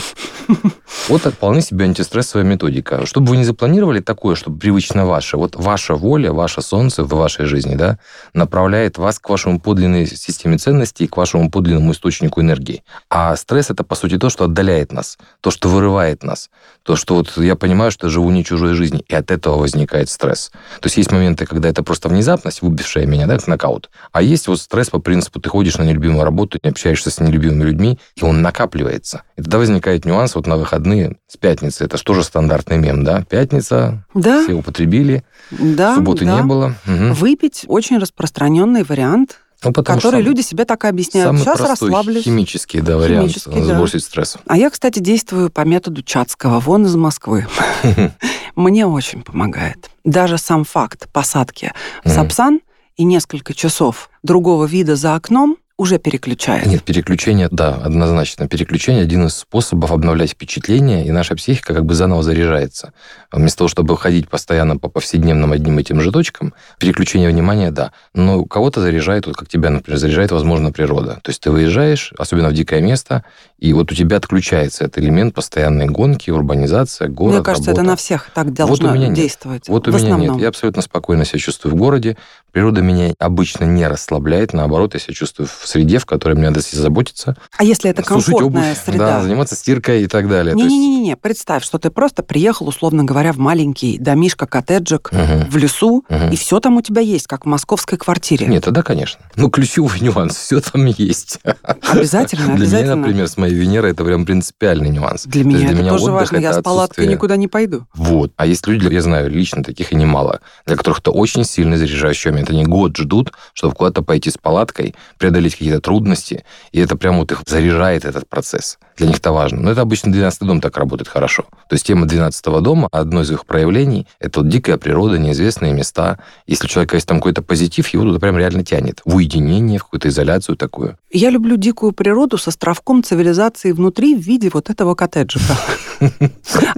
Вот 1.08 1.22
вполне 1.22 1.60
себе 1.60 1.84
антистрессовая 1.84 2.44
методика. 2.44 3.06
Чтобы 3.06 3.28
вы 3.28 3.36
не 3.36 3.44
запланировали 3.44 4.00
такое, 4.00 4.34
чтобы 4.34 4.58
привычно 4.58 5.06
ваше, 5.06 5.36
вот 5.36 5.54
ваша 5.54 5.94
воля, 5.94 6.32
ваше 6.32 6.62
солнце 6.62 7.04
в 7.04 7.08
вашей 7.08 7.46
жизни, 7.46 7.76
да, 7.76 7.98
направляет 8.34 8.98
вас 8.98 9.20
к 9.20 9.28
вашему 9.28 9.60
подлинной 9.60 10.06
системе 10.06 10.58
ценностей 10.58 11.06
к 11.06 11.16
вашему 11.16 11.50
подлинному 11.50 11.92
источнику 11.92 12.40
энергии. 12.40 12.82
А 13.08 13.36
стресс– 13.36 13.70
это, 13.70 13.84
по 13.84 13.94
сути, 13.94 14.18
то, 14.18 14.30
что 14.30 14.44
отдаляет 14.44 14.92
нас, 14.92 15.16
то, 15.40 15.50
что 15.52 15.68
вырывает 15.68 16.24
нас, 16.24 16.50
то, 16.82 16.96
что 16.96 17.14
вот 17.14 17.36
я 17.36 17.54
понимаю, 17.54 17.92
что 17.92 18.08
я 18.08 18.10
живу 18.10 18.30
не 18.30 18.44
чужой 18.44 18.74
жизни, 18.74 19.04
и 19.06 19.14
от 19.14 19.30
этого 19.30 19.58
возникает 19.58 20.08
стресс. 20.08 20.50
То 20.80 20.86
есть 20.86 20.96
есть 20.96 21.12
моменты, 21.12 21.46
когда 21.46 21.68
это 21.68 21.84
просто 21.84 22.08
внезапность, 22.08 22.62
выбившая 22.62 23.06
меня, 23.06 23.26
да, 23.26 23.36
как 23.36 23.46
нокаут. 23.46 23.90
А 24.10 24.22
есть 24.22 24.48
вот 24.48 24.60
стресс 24.60 24.90
по 24.90 24.98
принципу, 24.98 25.40
ты 25.40 25.48
ходишь 25.48 25.78
на 25.78 25.84
нелюбимую 25.84 26.24
работу, 26.24 26.58
не 26.62 26.70
общаешься 26.70 27.10
с 27.10 27.20
нелюбимыми 27.36 27.64
людьми, 27.64 27.98
и 28.16 28.24
он 28.24 28.42
накапливается. 28.42 29.22
И 29.36 29.42
тогда 29.42 29.58
возникает 29.58 30.04
нюанс 30.04 30.34
вот 30.34 30.46
на 30.46 30.56
выходные 30.56 31.18
с 31.26 31.36
пятницы. 31.36 31.84
Это 31.84 31.96
что 31.96 32.14
же 32.14 32.22
стандартный 32.22 32.78
мем, 32.78 33.04
да? 33.04 33.24
Пятница, 33.28 34.04
да. 34.14 34.42
все 34.42 34.54
употребили, 34.54 35.24
да, 35.50 35.94
субботы 35.94 36.24
да. 36.24 36.40
не 36.40 36.46
было. 36.46 36.74
Угу. 36.86 37.14
Выпить 37.14 37.64
очень 37.68 37.98
распространенный 37.98 38.82
вариант 38.82 39.38
ну, 39.64 39.72
который 39.72 40.20
люди 40.20 40.42
себе 40.42 40.64
так 40.64 40.84
и 40.84 40.88
объясняют. 40.88 41.28
Самый 41.28 41.38
Сейчас 41.38 41.56
простой, 41.58 41.88
расслаблюсь. 41.88 42.24
Химический, 42.24 42.80
да, 42.80 42.98
вариант 42.98 43.30
химический, 43.30 43.62
сбросить 43.62 44.02
да. 44.02 44.06
стресс. 44.06 44.36
А 44.46 44.56
я, 44.56 44.68
кстати, 44.68 44.98
действую 44.98 45.50
по 45.50 45.62
методу 45.62 46.02
Чацкого, 46.02 46.60
вон 46.60 46.84
из 46.84 46.94
Москвы. 46.94 47.46
Мне 48.54 48.86
очень 48.86 49.22
помогает. 49.22 49.90
Даже 50.04 50.36
сам 50.38 50.64
факт 50.64 51.08
посадки 51.10 51.72
в 52.04 52.10
Сапсан 52.10 52.60
и 52.96 53.04
несколько 53.04 53.54
часов 53.54 54.10
другого 54.22 54.66
вида 54.66 54.94
за 54.94 55.14
окном 55.14 55.56
уже 55.78 55.98
переключает. 55.98 56.64
Нет, 56.66 56.82
переключение, 56.82 57.48
да, 57.50 57.74
однозначно. 57.74 58.48
Переключение 58.48 59.02
один 59.02 59.26
из 59.26 59.34
способов 59.34 59.92
обновлять 59.92 60.30
впечатления, 60.30 61.06
и 61.06 61.10
наша 61.10 61.36
психика 61.36 61.74
как 61.74 61.84
бы 61.84 61.94
заново 61.94 62.22
заряжается. 62.22 62.94
Вместо 63.30 63.58
того, 63.58 63.68
чтобы 63.68 63.96
ходить 63.98 64.28
постоянно 64.28 64.78
по 64.78 64.88
повседневным 64.88 65.52
одним 65.52 65.78
и 65.78 65.84
тем 65.84 66.00
же 66.00 66.10
точкам, 66.10 66.54
переключение 66.78 67.28
внимания, 67.28 67.70
да. 67.70 67.92
Но 68.14 68.44
кого-то 68.44 68.80
заряжает, 68.80 69.26
вот 69.26 69.36
как 69.36 69.48
тебя, 69.48 69.68
например, 69.68 69.98
заряжает, 69.98 70.30
возможно, 70.30 70.72
природа. 70.72 71.20
То 71.22 71.30
есть 71.30 71.42
ты 71.42 71.50
выезжаешь, 71.50 72.14
особенно 72.16 72.48
в 72.48 72.54
дикое 72.54 72.80
место, 72.80 73.24
и 73.58 73.72
вот 73.74 73.92
у 73.92 73.94
тебя 73.94 74.16
отключается 74.16 74.84
этот 74.84 74.98
элемент 74.98 75.34
постоянной 75.34 75.86
гонки, 75.86 76.30
урбанизация, 76.30 77.08
город, 77.08 77.34
Мне 77.34 77.44
кажется, 77.44 77.70
работа. 77.70 77.82
это 77.82 77.90
на 77.90 77.96
всех 77.96 78.30
так 78.32 78.54
должно 78.54 78.94
вот 78.94 79.12
действовать. 79.12 79.68
Вот 79.68 79.88
у 79.88 79.90
меня 79.90 80.04
основном. 80.04 80.36
нет. 80.36 80.42
Я 80.42 80.48
абсолютно 80.48 80.80
спокойно 80.80 81.26
себя 81.26 81.38
чувствую 81.38 81.74
в 81.74 81.76
городе. 81.76 82.16
Природа 82.52 82.80
меня 82.80 83.12
обычно 83.18 83.64
не 83.64 83.86
расслабляет, 83.86 84.54
наоборот, 84.54 84.94
я 84.94 85.00
себя 85.00 85.12
чувствую 85.12 85.46
в 85.46 85.65
среде, 85.68 85.98
в 85.98 86.06
которой 86.06 86.34
мне 86.34 86.48
надо 86.48 86.60
заботиться. 86.60 87.36
А 87.56 87.64
если 87.64 87.90
это 87.90 88.02
комфортная 88.02 88.46
обувь, 88.46 88.84
среда? 88.84 89.06
Да, 89.06 89.22
заниматься 89.22 89.54
стиркой 89.54 90.02
и 90.02 90.06
так 90.06 90.28
далее. 90.28 90.54
Не-не-не, 90.54 91.08
есть... 91.08 91.20
представь, 91.20 91.64
что 91.64 91.78
ты 91.78 91.90
просто 91.90 92.22
приехал, 92.22 92.68
условно 92.68 93.04
говоря, 93.04 93.32
в 93.32 93.38
маленький 93.38 93.98
домишко, 93.98 94.46
коттеджик 94.46 95.10
угу. 95.12 95.50
в 95.50 95.56
лесу, 95.56 96.04
угу. 96.08 96.32
и 96.32 96.36
все 96.36 96.60
там 96.60 96.76
у 96.76 96.82
тебя 96.82 97.00
есть, 97.00 97.26
как 97.26 97.44
в 97.44 97.48
московской 97.48 97.98
квартире. 97.98 98.46
Нет, 98.46 98.64
тогда, 98.64 98.82
конечно. 98.82 99.20
Ну, 99.36 99.50
ключевой 99.50 99.98
нюанс, 100.00 100.36
все 100.36 100.60
там 100.60 100.86
есть. 100.86 101.40
Обязательно, 101.62 102.54
обязательно. 102.54 102.56
Для 102.56 102.78
меня, 102.78 102.96
например, 102.96 103.28
с 103.28 103.36
моей 103.36 103.54
Венерой 103.54 103.92
это 103.92 104.04
прям 104.04 104.24
принципиальный 104.24 104.90
нюанс. 104.90 105.24
Для 105.24 105.44
меня 105.44 105.58
для 105.58 105.68
это 105.70 105.78
меня 105.78 105.90
тоже 105.90 106.12
важно, 106.12 106.36
я 106.38 106.52
с 106.52 106.62
палаткой 106.62 107.06
никуда 107.06 107.36
не 107.36 107.48
пойду. 107.48 107.86
Вот. 107.94 108.32
А 108.36 108.46
есть 108.46 108.66
люди, 108.66 108.92
я 108.92 109.02
знаю 109.02 109.30
лично 109.30 109.62
таких 109.62 109.92
и 109.92 109.96
немало, 109.96 110.40
для 110.66 110.76
которых 110.76 111.00
это 111.00 111.10
очень 111.10 111.44
сильно 111.44 111.76
заряжающий 111.76 112.30
момент. 112.30 112.50
Они 112.50 112.64
год 112.64 112.96
ждут, 112.96 113.32
чтобы 113.52 113.74
куда-то 113.74 114.02
пойти 114.02 114.30
с 114.30 114.38
палаткой, 114.38 114.94
преодолеть 115.18 115.55
какие-то 115.58 115.80
трудности, 115.80 116.44
и 116.72 116.80
это 116.80 116.96
прям 116.96 117.18
вот 117.18 117.32
их 117.32 117.42
заряжает 117.46 118.04
этот 118.04 118.28
процесс. 118.28 118.78
Для 118.96 119.08
них 119.08 119.18
это 119.18 119.32
важно. 119.32 119.60
Но 119.60 119.70
это 119.70 119.82
обычно 119.82 120.12
12 120.12 120.40
дом 120.42 120.60
так 120.60 120.76
работает 120.76 121.08
хорошо. 121.08 121.44
То 121.68 121.74
есть 121.74 121.86
тема 121.86 122.06
12 122.06 122.44
дома, 122.62 122.88
одно 122.92 123.22
из 123.22 123.30
их 123.30 123.46
проявлений, 123.46 124.06
это 124.20 124.40
вот 124.40 124.48
дикая 124.48 124.78
природа, 124.78 125.18
неизвестные 125.18 125.72
места. 125.72 126.18
Если 126.46 126.66
у 126.66 126.68
человека 126.68 126.96
есть 126.96 127.06
там 127.06 127.18
какой-то 127.18 127.42
позитив, 127.42 127.88
его 127.88 128.04
туда 128.04 128.18
прям 128.18 128.38
реально 128.38 128.64
тянет. 128.64 129.00
В 129.04 129.16
уединение, 129.16 129.78
в 129.78 129.84
какую-то 129.84 130.08
изоляцию 130.08 130.56
такую. 130.56 130.96
Я 131.10 131.30
люблю 131.30 131.56
дикую 131.56 131.92
природу 131.92 132.38
с 132.38 132.48
островком 132.48 133.02
цивилизации 133.02 133.72
внутри 133.72 134.14
в 134.14 134.20
виде 134.20 134.50
вот 134.52 134.70
этого 134.70 134.94
коттеджика. 134.94 135.56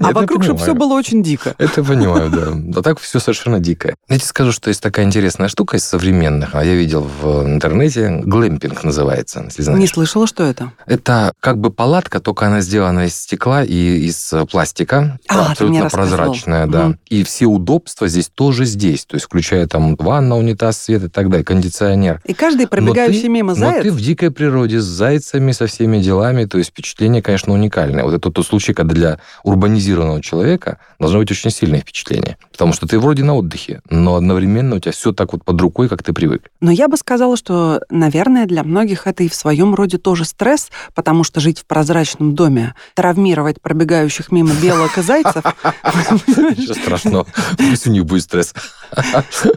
А 0.01 0.13
вокруг, 0.13 0.45
чтобы 0.45 0.61
все 0.61 0.75
было 0.75 0.95
очень 0.95 1.23
дико. 1.23 1.55
Это 1.59 1.83
понимаю, 1.83 2.31
да. 2.31 2.79
А 2.79 2.83
так 2.83 3.01
все 3.01 3.19
совершенно 3.19 3.59
дикое. 3.59 3.97
Я 4.09 4.17
тебе 4.17 4.27
скажу, 4.27 4.53
что 4.53 4.69
есть 4.69 4.83
такая 4.83 5.07
интересная 5.07 5.49
штука 5.49 5.77
из 5.77 5.85
современных, 5.85 6.55
а 6.55 6.65
я 6.65 6.75
видел 6.75 7.03
в 7.21 7.45
интернете, 7.45 8.23
глэмпинг. 8.25 8.68
Кемпинг 8.69 8.85
называется, 8.85 9.43
если 9.45 9.63
знаешь. 9.63 9.81
Не 9.81 9.87
слышала, 9.87 10.27
что 10.27 10.45
это. 10.45 10.73
Это 10.87 11.33
как 11.41 11.59
бы 11.59 11.71
палатка, 11.71 12.21
только 12.21 12.47
она 12.47 12.61
сделана 12.61 13.07
из 13.07 13.15
стекла 13.15 13.65
и 13.65 13.75
из 14.07 14.33
пластика. 14.51 15.19
А, 15.29 15.53
абсолютно 15.53 15.89
прозрачная, 15.89 16.67
да. 16.67 16.89
Мгм. 16.89 16.99
И 17.09 17.25
все 17.25 17.47
удобства 17.47 18.09
здесь 18.09 18.29
тоже 18.29 18.65
здесь. 18.65 19.05
То 19.05 19.17
есть 19.17 19.27
включая 19.27 19.67
там 19.67 19.97
ванна, 19.97 20.37
унитаз, 20.37 20.79
свет 20.79 21.05
и 21.05 21.09
так 21.09 21.31
далее, 21.31 21.45
кондиционер. 21.45 22.21
И 22.25 22.35
каждый 22.35 22.63
Но 22.63 22.69
пробегающий 22.69 23.23
ты- 23.23 23.29
мимо 23.29 23.55
но 23.55 23.71
заяц... 23.71 23.83
ты 23.83 23.93
в 23.93 24.01
дикой 24.01 24.31
природе 24.31 24.81
с 24.81 24.85
зайцами, 24.85 25.53
со 25.53 25.67
всеми 25.67 25.99
делами, 25.99 26.45
то 26.45 26.59
есть 26.59 26.71
впечатление, 26.71 27.23
конечно, 27.23 27.53
уникальное. 27.53 28.05
Вот 28.05 28.15
это 28.15 28.31
тот 28.31 28.47
случай, 28.47 28.75
когда 28.75 28.95
для 28.95 29.21
урбанизированного 29.45 30.23
человека 30.23 30.79
должно 30.99 31.19
быть 31.19 31.31
очень 31.31 31.51
сильное 31.51 31.81
впечатление. 31.81 32.37
Потому 32.53 32.73
что 32.73 32.87
ты 32.87 32.99
вроде 32.99 33.23
на 33.25 33.35
отдыхе, 33.35 33.81
но 33.91 34.17
одновременно 34.17 34.77
у 34.77 34.79
тебя 34.79 34.93
все 34.93 35.13
так 35.13 35.33
вот 35.33 35.45
под 35.45 35.61
рукой, 35.61 35.89
как 35.89 36.03
ты 36.03 36.13
привык. 36.13 36.51
Но 36.61 36.71
я 36.71 36.89
бы 36.89 36.97
сказала, 36.97 37.37
что, 37.37 37.81
наверное, 37.91 38.47
для 38.47 38.58
многих 38.63 39.07
это 39.07 39.25
и 39.25 39.29
в 39.29 39.35
своем 39.35 39.75
роде 39.75 39.99
тоже 39.99 40.25
стресс, 40.25 40.71
потому 40.95 41.25
что 41.25 41.41
жить 41.41 41.61
в 41.61 41.67
прозрачном 41.67 42.35
доме, 42.35 42.75
травмировать 42.95 43.61
пробегающих 43.61 44.33
мимо 44.33 44.55
белок 44.55 44.99
и 44.99 45.03
зайцев, 45.03 45.45
Ничего 46.27 46.75
страшного. 46.75 47.27
Пусть 47.57 47.87
у 47.87 47.91
них 47.91 48.05
будет 48.05 48.23
стресс. 48.23 48.55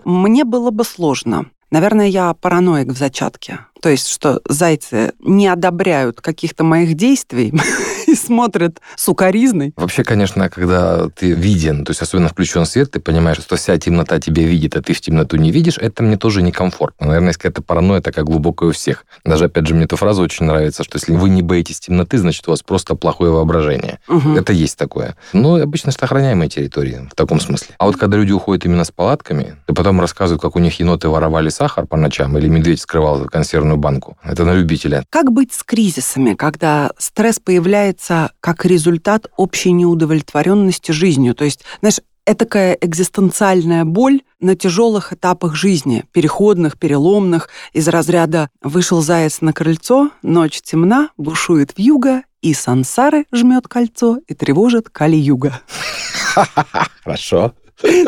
мне 0.05 0.43
было 0.43 0.71
бы 0.71 0.83
сложно. 0.83 1.45
Наверное, 1.71 2.07
я 2.07 2.33
параноик 2.33 2.89
в 2.89 2.97
зачатке. 2.97 3.59
То 3.81 3.89
есть, 3.89 4.07
что 4.07 4.41
зайцы 4.47 5.13
не 5.19 5.47
одобряют 5.47 6.21
каких-то 6.21 6.63
моих 6.63 6.93
действий 6.93 7.51
и 8.07 8.15
смотрят 8.15 8.79
сукоризной. 8.95 9.73
Вообще, 9.75 10.03
конечно, 10.03 10.49
когда 10.49 11.09
ты 11.09 11.31
виден, 11.31 11.83
то 11.83 11.91
есть 11.91 12.01
особенно 12.01 12.29
включен 12.29 12.65
свет, 12.65 12.91
ты 12.91 12.99
понимаешь, 12.99 13.39
что 13.39 13.55
вся 13.55 13.77
темнота 13.77 14.19
тебя 14.19 14.43
видит, 14.43 14.75
а 14.75 14.81
ты 14.81 14.93
в 14.93 15.01
темноту 15.01 15.37
не 15.37 15.51
видишь, 15.51 15.77
это 15.77 16.03
мне 16.03 16.17
тоже 16.17 16.41
некомфортно. 16.43 17.07
Наверное, 17.07 17.29
есть 17.29 17.39
какая-то 17.39 17.63
паранойя 17.63 18.01
такая 18.01 18.23
глубокая 18.23 18.69
у 18.69 18.71
всех. 18.71 19.05
Даже, 19.25 19.45
опять 19.45 19.65
же, 19.65 19.73
мне 19.73 19.85
эта 19.85 19.97
фраза 19.97 20.21
очень 20.21 20.45
нравится, 20.45 20.83
что 20.83 20.97
если 20.97 21.13
вы 21.13 21.29
не 21.29 21.41
боитесь 21.41 21.79
темноты, 21.79 22.19
значит, 22.19 22.47
у 22.47 22.51
вас 22.51 22.61
просто 22.61 22.95
плохое 22.95 23.31
воображение. 23.31 23.99
Мгм. 24.07 24.37
Это 24.37 24.53
есть 24.53 24.77
такое. 24.77 25.15
Но 25.33 25.55
обычно 25.55 25.89
это 25.89 26.05
охраняемые 26.05 26.49
территории 26.49 27.07
в 27.11 27.15
таком 27.15 27.39
смысле. 27.39 27.75
А 27.79 27.85
вот 27.85 27.97
когда 27.97 28.17
люди 28.17 28.31
уходят 28.31 28.65
именно 28.65 28.83
с 28.83 28.91
палатками, 28.91 29.55
и 29.67 29.73
потом 29.73 29.99
рассказывают, 29.99 30.41
как 30.41 30.55
у 30.55 30.59
них 30.59 30.79
еноты 30.79 31.09
воровали 31.09 31.49
сахар 31.49 31.87
по 31.87 31.97
ночам 31.97 32.37
или 32.37 32.47
медведь 32.47 32.81
скрывал 32.81 33.25
консервную 33.25 33.70
банку. 33.77 34.17
Это 34.23 34.43
на 34.45 34.53
любителя. 34.53 35.03
Как 35.09 35.31
быть 35.31 35.53
с 35.53 35.63
кризисами, 35.63 36.33
когда 36.33 36.91
стресс 36.97 37.39
появляется 37.39 38.31
как 38.39 38.65
результат 38.65 39.27
общей 39.37 39.71
неудовлетворенности 39.71 40.91
жизнью? 40.91 41.35
То 41.35 41.45
есть, 41.45 41.63
знаешь, 41.79 41.99
этакая 42.25 42.77
экзистенциальная 42.79 43.85
боль 43.85 44.21
на 44.39 44.55
тяжелых 44.55 45.13
этапах 45.13 45.55
жизни, 45.55 46.05
переходных, 46.11 46.77
переломных, 46.77 47.49
из 47.73 47.87
разряда 47.87 48.49
«вышел 48.61 49.01
заяц 49.01 49.41
на 49.41 49.53
крыльцо, 49.53 50.11
ночь 50.21 50.61
темна, 50.61 51.09
бушует 51.17 51.73
вьюга, 51.77 52.23
и 52.41 52.53
сансары 52.53 53.25
жмет 53.31 53.67
кольцо 53.67 54.19
и 54.27 54.33
тревожит 54.33 54.89
кали-юга». 54.89 55.61
Хорошо. 57.03 57.53
И 57.83 58.05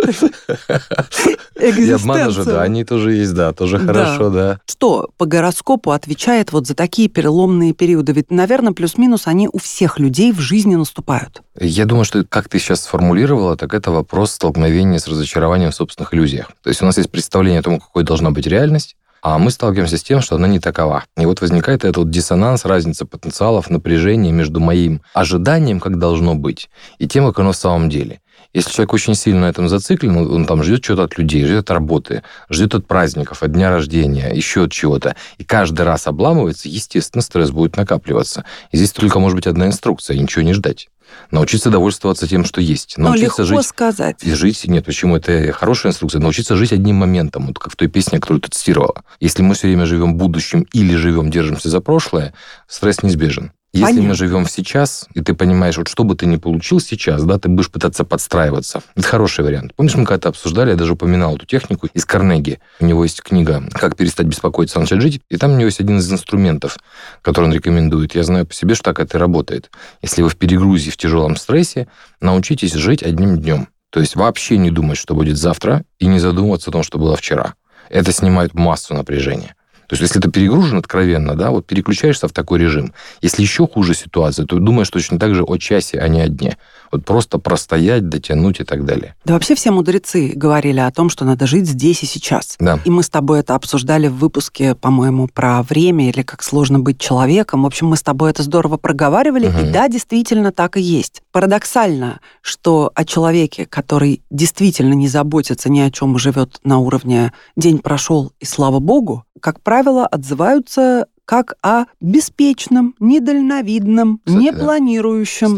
обман 1.91 2.31
же, 2.31 2.45
да, 2.45 2.61
они 2.61 2.83
тоже 2.83 3.13
есть, 3.13 3.33
да, 3.33 3.53
тоже 3.53 3.79
хорошо, 3.79 4.29
да. 4.29 4.59
Что 4.69 5.09
по 5.17 5.25
гороскопу 5.25 5.91
отвечает 5.91 6.51
вот 6.51 6.67
за 6.67 6.75
такие 6.75 7.07
переломные 7.07 7.73
периоды? 7.73 8.13
Ведь, 8.13 8.31
наверное, 8.31 8.73
плюс-минус 8.73 9.27
они 9.27 9.49
у 9.51 9.57
всех 9.57 9.99
людей 9.99 10.31
в 10.31 10.39
жизни 10.39 10.75
наступают. 10.75 11.41
Я 11.59 11.85
думаю, 11.85 12.05
что 12.05 12.23
как 12.23 12.49
ты 12.49 12.59
сейчас 12.59 12.83
сформулировала, 12.83 13.55
так 13.55 13.73
это 13.73 13.91
вопрос 13.91 14.31
столкновения 14.31 14.99
с 14.99 15.07
разочарованием 15.07 15.71
в 15.71 15.75
собственных 15.75 16.13
иллюзиях. 16.13 16.51
То 16.63 16.69
есть 16.69 16.81
у 16.81 16.85
нас 16.85 16.97
есть 16.97 17.11
представление 17.11 17.59
о 17.59 17.63
том, 17.63 17.79
какой 17.79 18.03
должна 18.03 18.31
быть 18.31 18.47
реальность, 18.47 18.95
а 19.23 19.37
мы 19.37 19.51
сталкиваемся 19.51 19.97
с 19.97 20.03
тем, 20.03 20.19
что 20.19 20.35
она 20.35 20.49
не 20.49 20.59
такова. 20.59 21.05
И 21.17 21.25
вот 21.25 21.39
возникает 21.39 21.85
этот 21.85 21.97
вот 21.97 22.09
диссонанс, 22.09 22.65
разница 22.65 23.05
потенциалов, 23.05 23.69
напряжение 23.69 24.33
между 24.33 24.59
моим 24.59 25.01
ожиданием, 25.13 25.79
как 25.79 25.97
должно 25.97 26.35
быть, 26.35 26.69
и 26.97 27.07
тем, 27.07 27.25
как 27.25 27.39
оно 27.39 27.53
в 27.53 27.55
самом 27.55 27.89
деле. 27.89 28.19
Если 28.53 28.71
человек 28.71 28.93
очень 28.93 29.15
сильно 29.15 29.41
на 29.41 29.49
этом 29.49 29.67
зациклен, 29.67 30.15
он 30.15 30.43
он 30.43 30.45
там 30.45 30.61
ждет 30.63 30.83
чего-то 30.83 31.03
от 31.03 31.17
людей, 31.17 31.45
ждет 31.45 31.59
от 31.59 31.71
работы, 31.71 32.23
ждет 32.49 32.75
от 32.75 32.87
праздников, 32.87 33.43
от 33.43 33.51
дня 33.51 33.69
рождения, 33.69 34.31
еще 34.33 34.65
от 34.65 34.71
чего-то, 34.71 35.15
и 35.37 35.43
каждый 35.43 35.81
раз 35.83 36.07
обламывается, 36.07 36.69
естественно, 36.69 37.21
стресс 37.21 37.51
будет 37.51 37.77
накапливаться. 37.77 38.45
И 38.71 38.77
здесь 38.77 38.91
только 38.91 39.19
может 39.19 39.35
быть 39.35 39.47
одна 39.47 39.67
инструкция, 39.67 40.17
ничего 40.17 40.43
не 40.43 40.53
ждать. 40.53 40.89
Научиться 41.31 41.69
довольствоваться 41.69 42.27
тем, 42.27 42.43
что 42.43 42.59
есть. 42.61 42.95
Но 42.97 43.09
Научиться 43.09 43.43
легко 43.43 43.57
жить 43.57 43.67
сказать. 43.67 44.23
и 44.23 44.33
жить, 44.33 44.65
нет, 44.65 44.85
почему 44.85 45.17
это 45.17 45.51
хорошая 45.51 45.91
инструкция, 45.91 46.21
научиться 46.21 46.55
жить 46.55 46.73
одним 46.73 46.97
моментом, 46.97 47.47
вот 47.47 47.59
как 47.59 47.71
в 47.73 47.75
той 47.75 47.87
песне, 47.87 48.19
которую 48.19 48.41
ты 48.41 48.49
цитировала. 48.49 49.03
Если 49.19 49.43
мы 49.43 49.53
все 49.53 49.67
время 49.67 49.85
живем 49.85 50.15
будущим 50.15 50.67
или 50.73 50.95
живем, 50.95 51.29
держимся 51.29 51.69
за 51.69 51.81
прошлое, 51.81 52.33
стресс 52.67 53.03
неизбежен. 53.03 53.51
Если 53.73 53.85
Понятно. 53.85 54.09
мы 54.09 54.15
живем 54.15 54.47
сейчас, 54.47 55.07
и 55.15 55.21
ты 55.21 55.33
понимаешь, 55.33 55.79
вот 55.79 55.87
что 55.87 56.03
бы 56.03 56.15
ты 56.15 56.27
ни 56.27 56.35
получил 56.35 56.79
сейчас, 56.79 57.23
да, 57.23 57.39
ты 57.39 57.49
будешь 57.49 57.71
пытаться 57.71 58.03
подстраиваться. 58.03 58.83
Это 58.95 59.07
хороший 59.07 59.43
вариант. 59.43 59.73
Помнишь, 59.73 59.95
мы 59.95 60.05
когда-то 60.05 60.29
обсуждали, 60.29 60.69
я 60.69 60.75
даже 60.75 60.93
упоминал 60.93 61.35
эту 61.37 61.47
технику 61.47 61.87
из 61.87 62.05
Карнеги. 62.05 62.59
У 62.79 62.85
него 62.85 63.03
есть 63.03 63.23
книга 63.23 63.63
«Как 63.73 63.95
перестать 63.95 64.27
беспокоиться, 64.27 64.79
начать 64.79 65.01
жить», 65.01 65.21
и 65.27 65.37
там 65.37 65.53
у 65.53 65.55
него 65.55 65.65
есть 65.65 65.79
один 65.79 65.97
из 65.97 66.11
инструментов, 66.11 66.77
который 67.23 67.45
он 67.45 67.53
рекомендует. 67.53 68.13
Я 68.13 68.21
знаю 68.21 68.45
по 68.45 68.53
себе, 68.53 68.75
что 68.75 68.83
так 68.83 68.99
это 68.99 69.17
и 69.17 69.19
работает. 69.19 69.71
Если 70.03 70.21
вы 70.21 70.29
в 70.29 70.35
перегрузе, 70.35 70.91
в 70.91 70.97
тяжелом 70.97 71.35
стрессе, 71.35 71.87
научитесь 72.21 72.73
жить 72.73 73.01
одним 73.01 73.39
днем. 73.39 73.69
То 73.89 74.01
есть 74.01 74.15
вообще 74.15 74.59
не 74.59 74.69
думать, 74.69 74.99
что 74.99 75.15
будет 75.15 75.37
завтра, 75.37 75.83
и 75.97 76.05
не 76.05 76.19
задумываться 76.19 76.69
о 76.69 76.73
том, 76.73 76.83
что 76.83 76.99
было 76.99 77.15
вчера. 77.15 77.55
Это 77.89 78.11
снимает 78.11 78.53
массу 78.53 78.93
напряжения. 78.93 79.55
То 79.87 79.93
есть, 79.93 80.01
если 80.01 80.19
ты 80.19 80.29
перегружен 80.29 80.77
откровенно, 80.77 81.35
да, 81.35 81.51
вот 81.51 81.65
переключаешься 81.65 82.27
в 82.27 82.33
такой 82.33 82.59
режим. 82.59 82.93
Если 83.21 83.41
еще 83.41 83.67
хуже 83.67 83.93
ситуация, 83.93 84.45
то 84.45 84.57
думаешь 84.57 84.89
точно 84.89 85.19
так 85.19 85.35
же 85.35 85.43
о 85.43 85.57
часе, 85.57 85.99
а 85.99 86.07
не 86.07 86.21
о 86.21 86.27
дне. 86.27 86.57
Вот 86.93 87.05
просто 87.05 87.39
простоять, 87.39 88.07
дотянуть 88.07 88.59
и 88.59 88.63
так 88.63 88.85
далее. 88.85 89.15
Да 89.25 89.33
вообще 89.33 89.55
все 89.55 89.71
мудрецы 89.71 90.33
говорили 90.35 90.79
о 90.79 90.91
том, 90.91 91.09
что 91.09 91.25
надо 91.25 91.47
жить 91.47 91.65
здесь 91.65 92.03
и 92.03 92.05
сейчас. 92.05 92.55
Да. 92.59 92.79
И 92.85 92.91
мы 92.91 93.01
с 93.01 93.09
тобой 93.09 93.39
это 93.39 93.55
обсуждали 93.55 94.07
в 94.07 94.17
выпуске, 94.17 94.75
по-моему, 94.75 95.27
про 95.27 95.63
время 95.63 96.07
или 96.09 96.21
как 96.21 96.43
сложно 96.43 96.77
быть 96.77 96.99
человеком. 96.99 97.63
В 97.63 97.65
общем, 97.65 97.87
мы 97.87 97.97
с 97.97 98.03
тобой 98.03 98.29
это 98.29 98.43
здорово 98.43 98.77
проговаривали. 98.77 99.47
Мгм. 99.47 99.59
И 99.59 99.71
да, 99.71 99.87
действительно 99.87 100.51
так 100.51 100.77
и 100.77 100.81
есть. 100.81 101.23
Парадоксально, 101.31 102.19
что 102.41 102.91
о 102.93 103.05
человеке, 103.05 103.65
который 103.65 104.21
действительно 104.29 104.93
не 104.93 105.07
заботится 105.07 105.71
ни 105.71 105.79
о 105.79 105.89
чем 105.89 106.15
и 106.15 106.19
живет 106.19 106.59
на 106.63 106.77
уровне 106.77 107.33
«день 107.55 107.79
прошел 107.79 108.33
и 108.39 108.45
слава 108.45 108.77
богу», 108.77 109.25
как 109.39 109.61
правило, 109.61 110.05
отзываются 110.05 111.07
как 111.25 111.55
о 111.63 111.85
беспечном, 112.01 112.93
недальновидном, 112.99 114.19
Кстати, 114.23 114.39
не 114.39 114.51
да. 114.51 114.57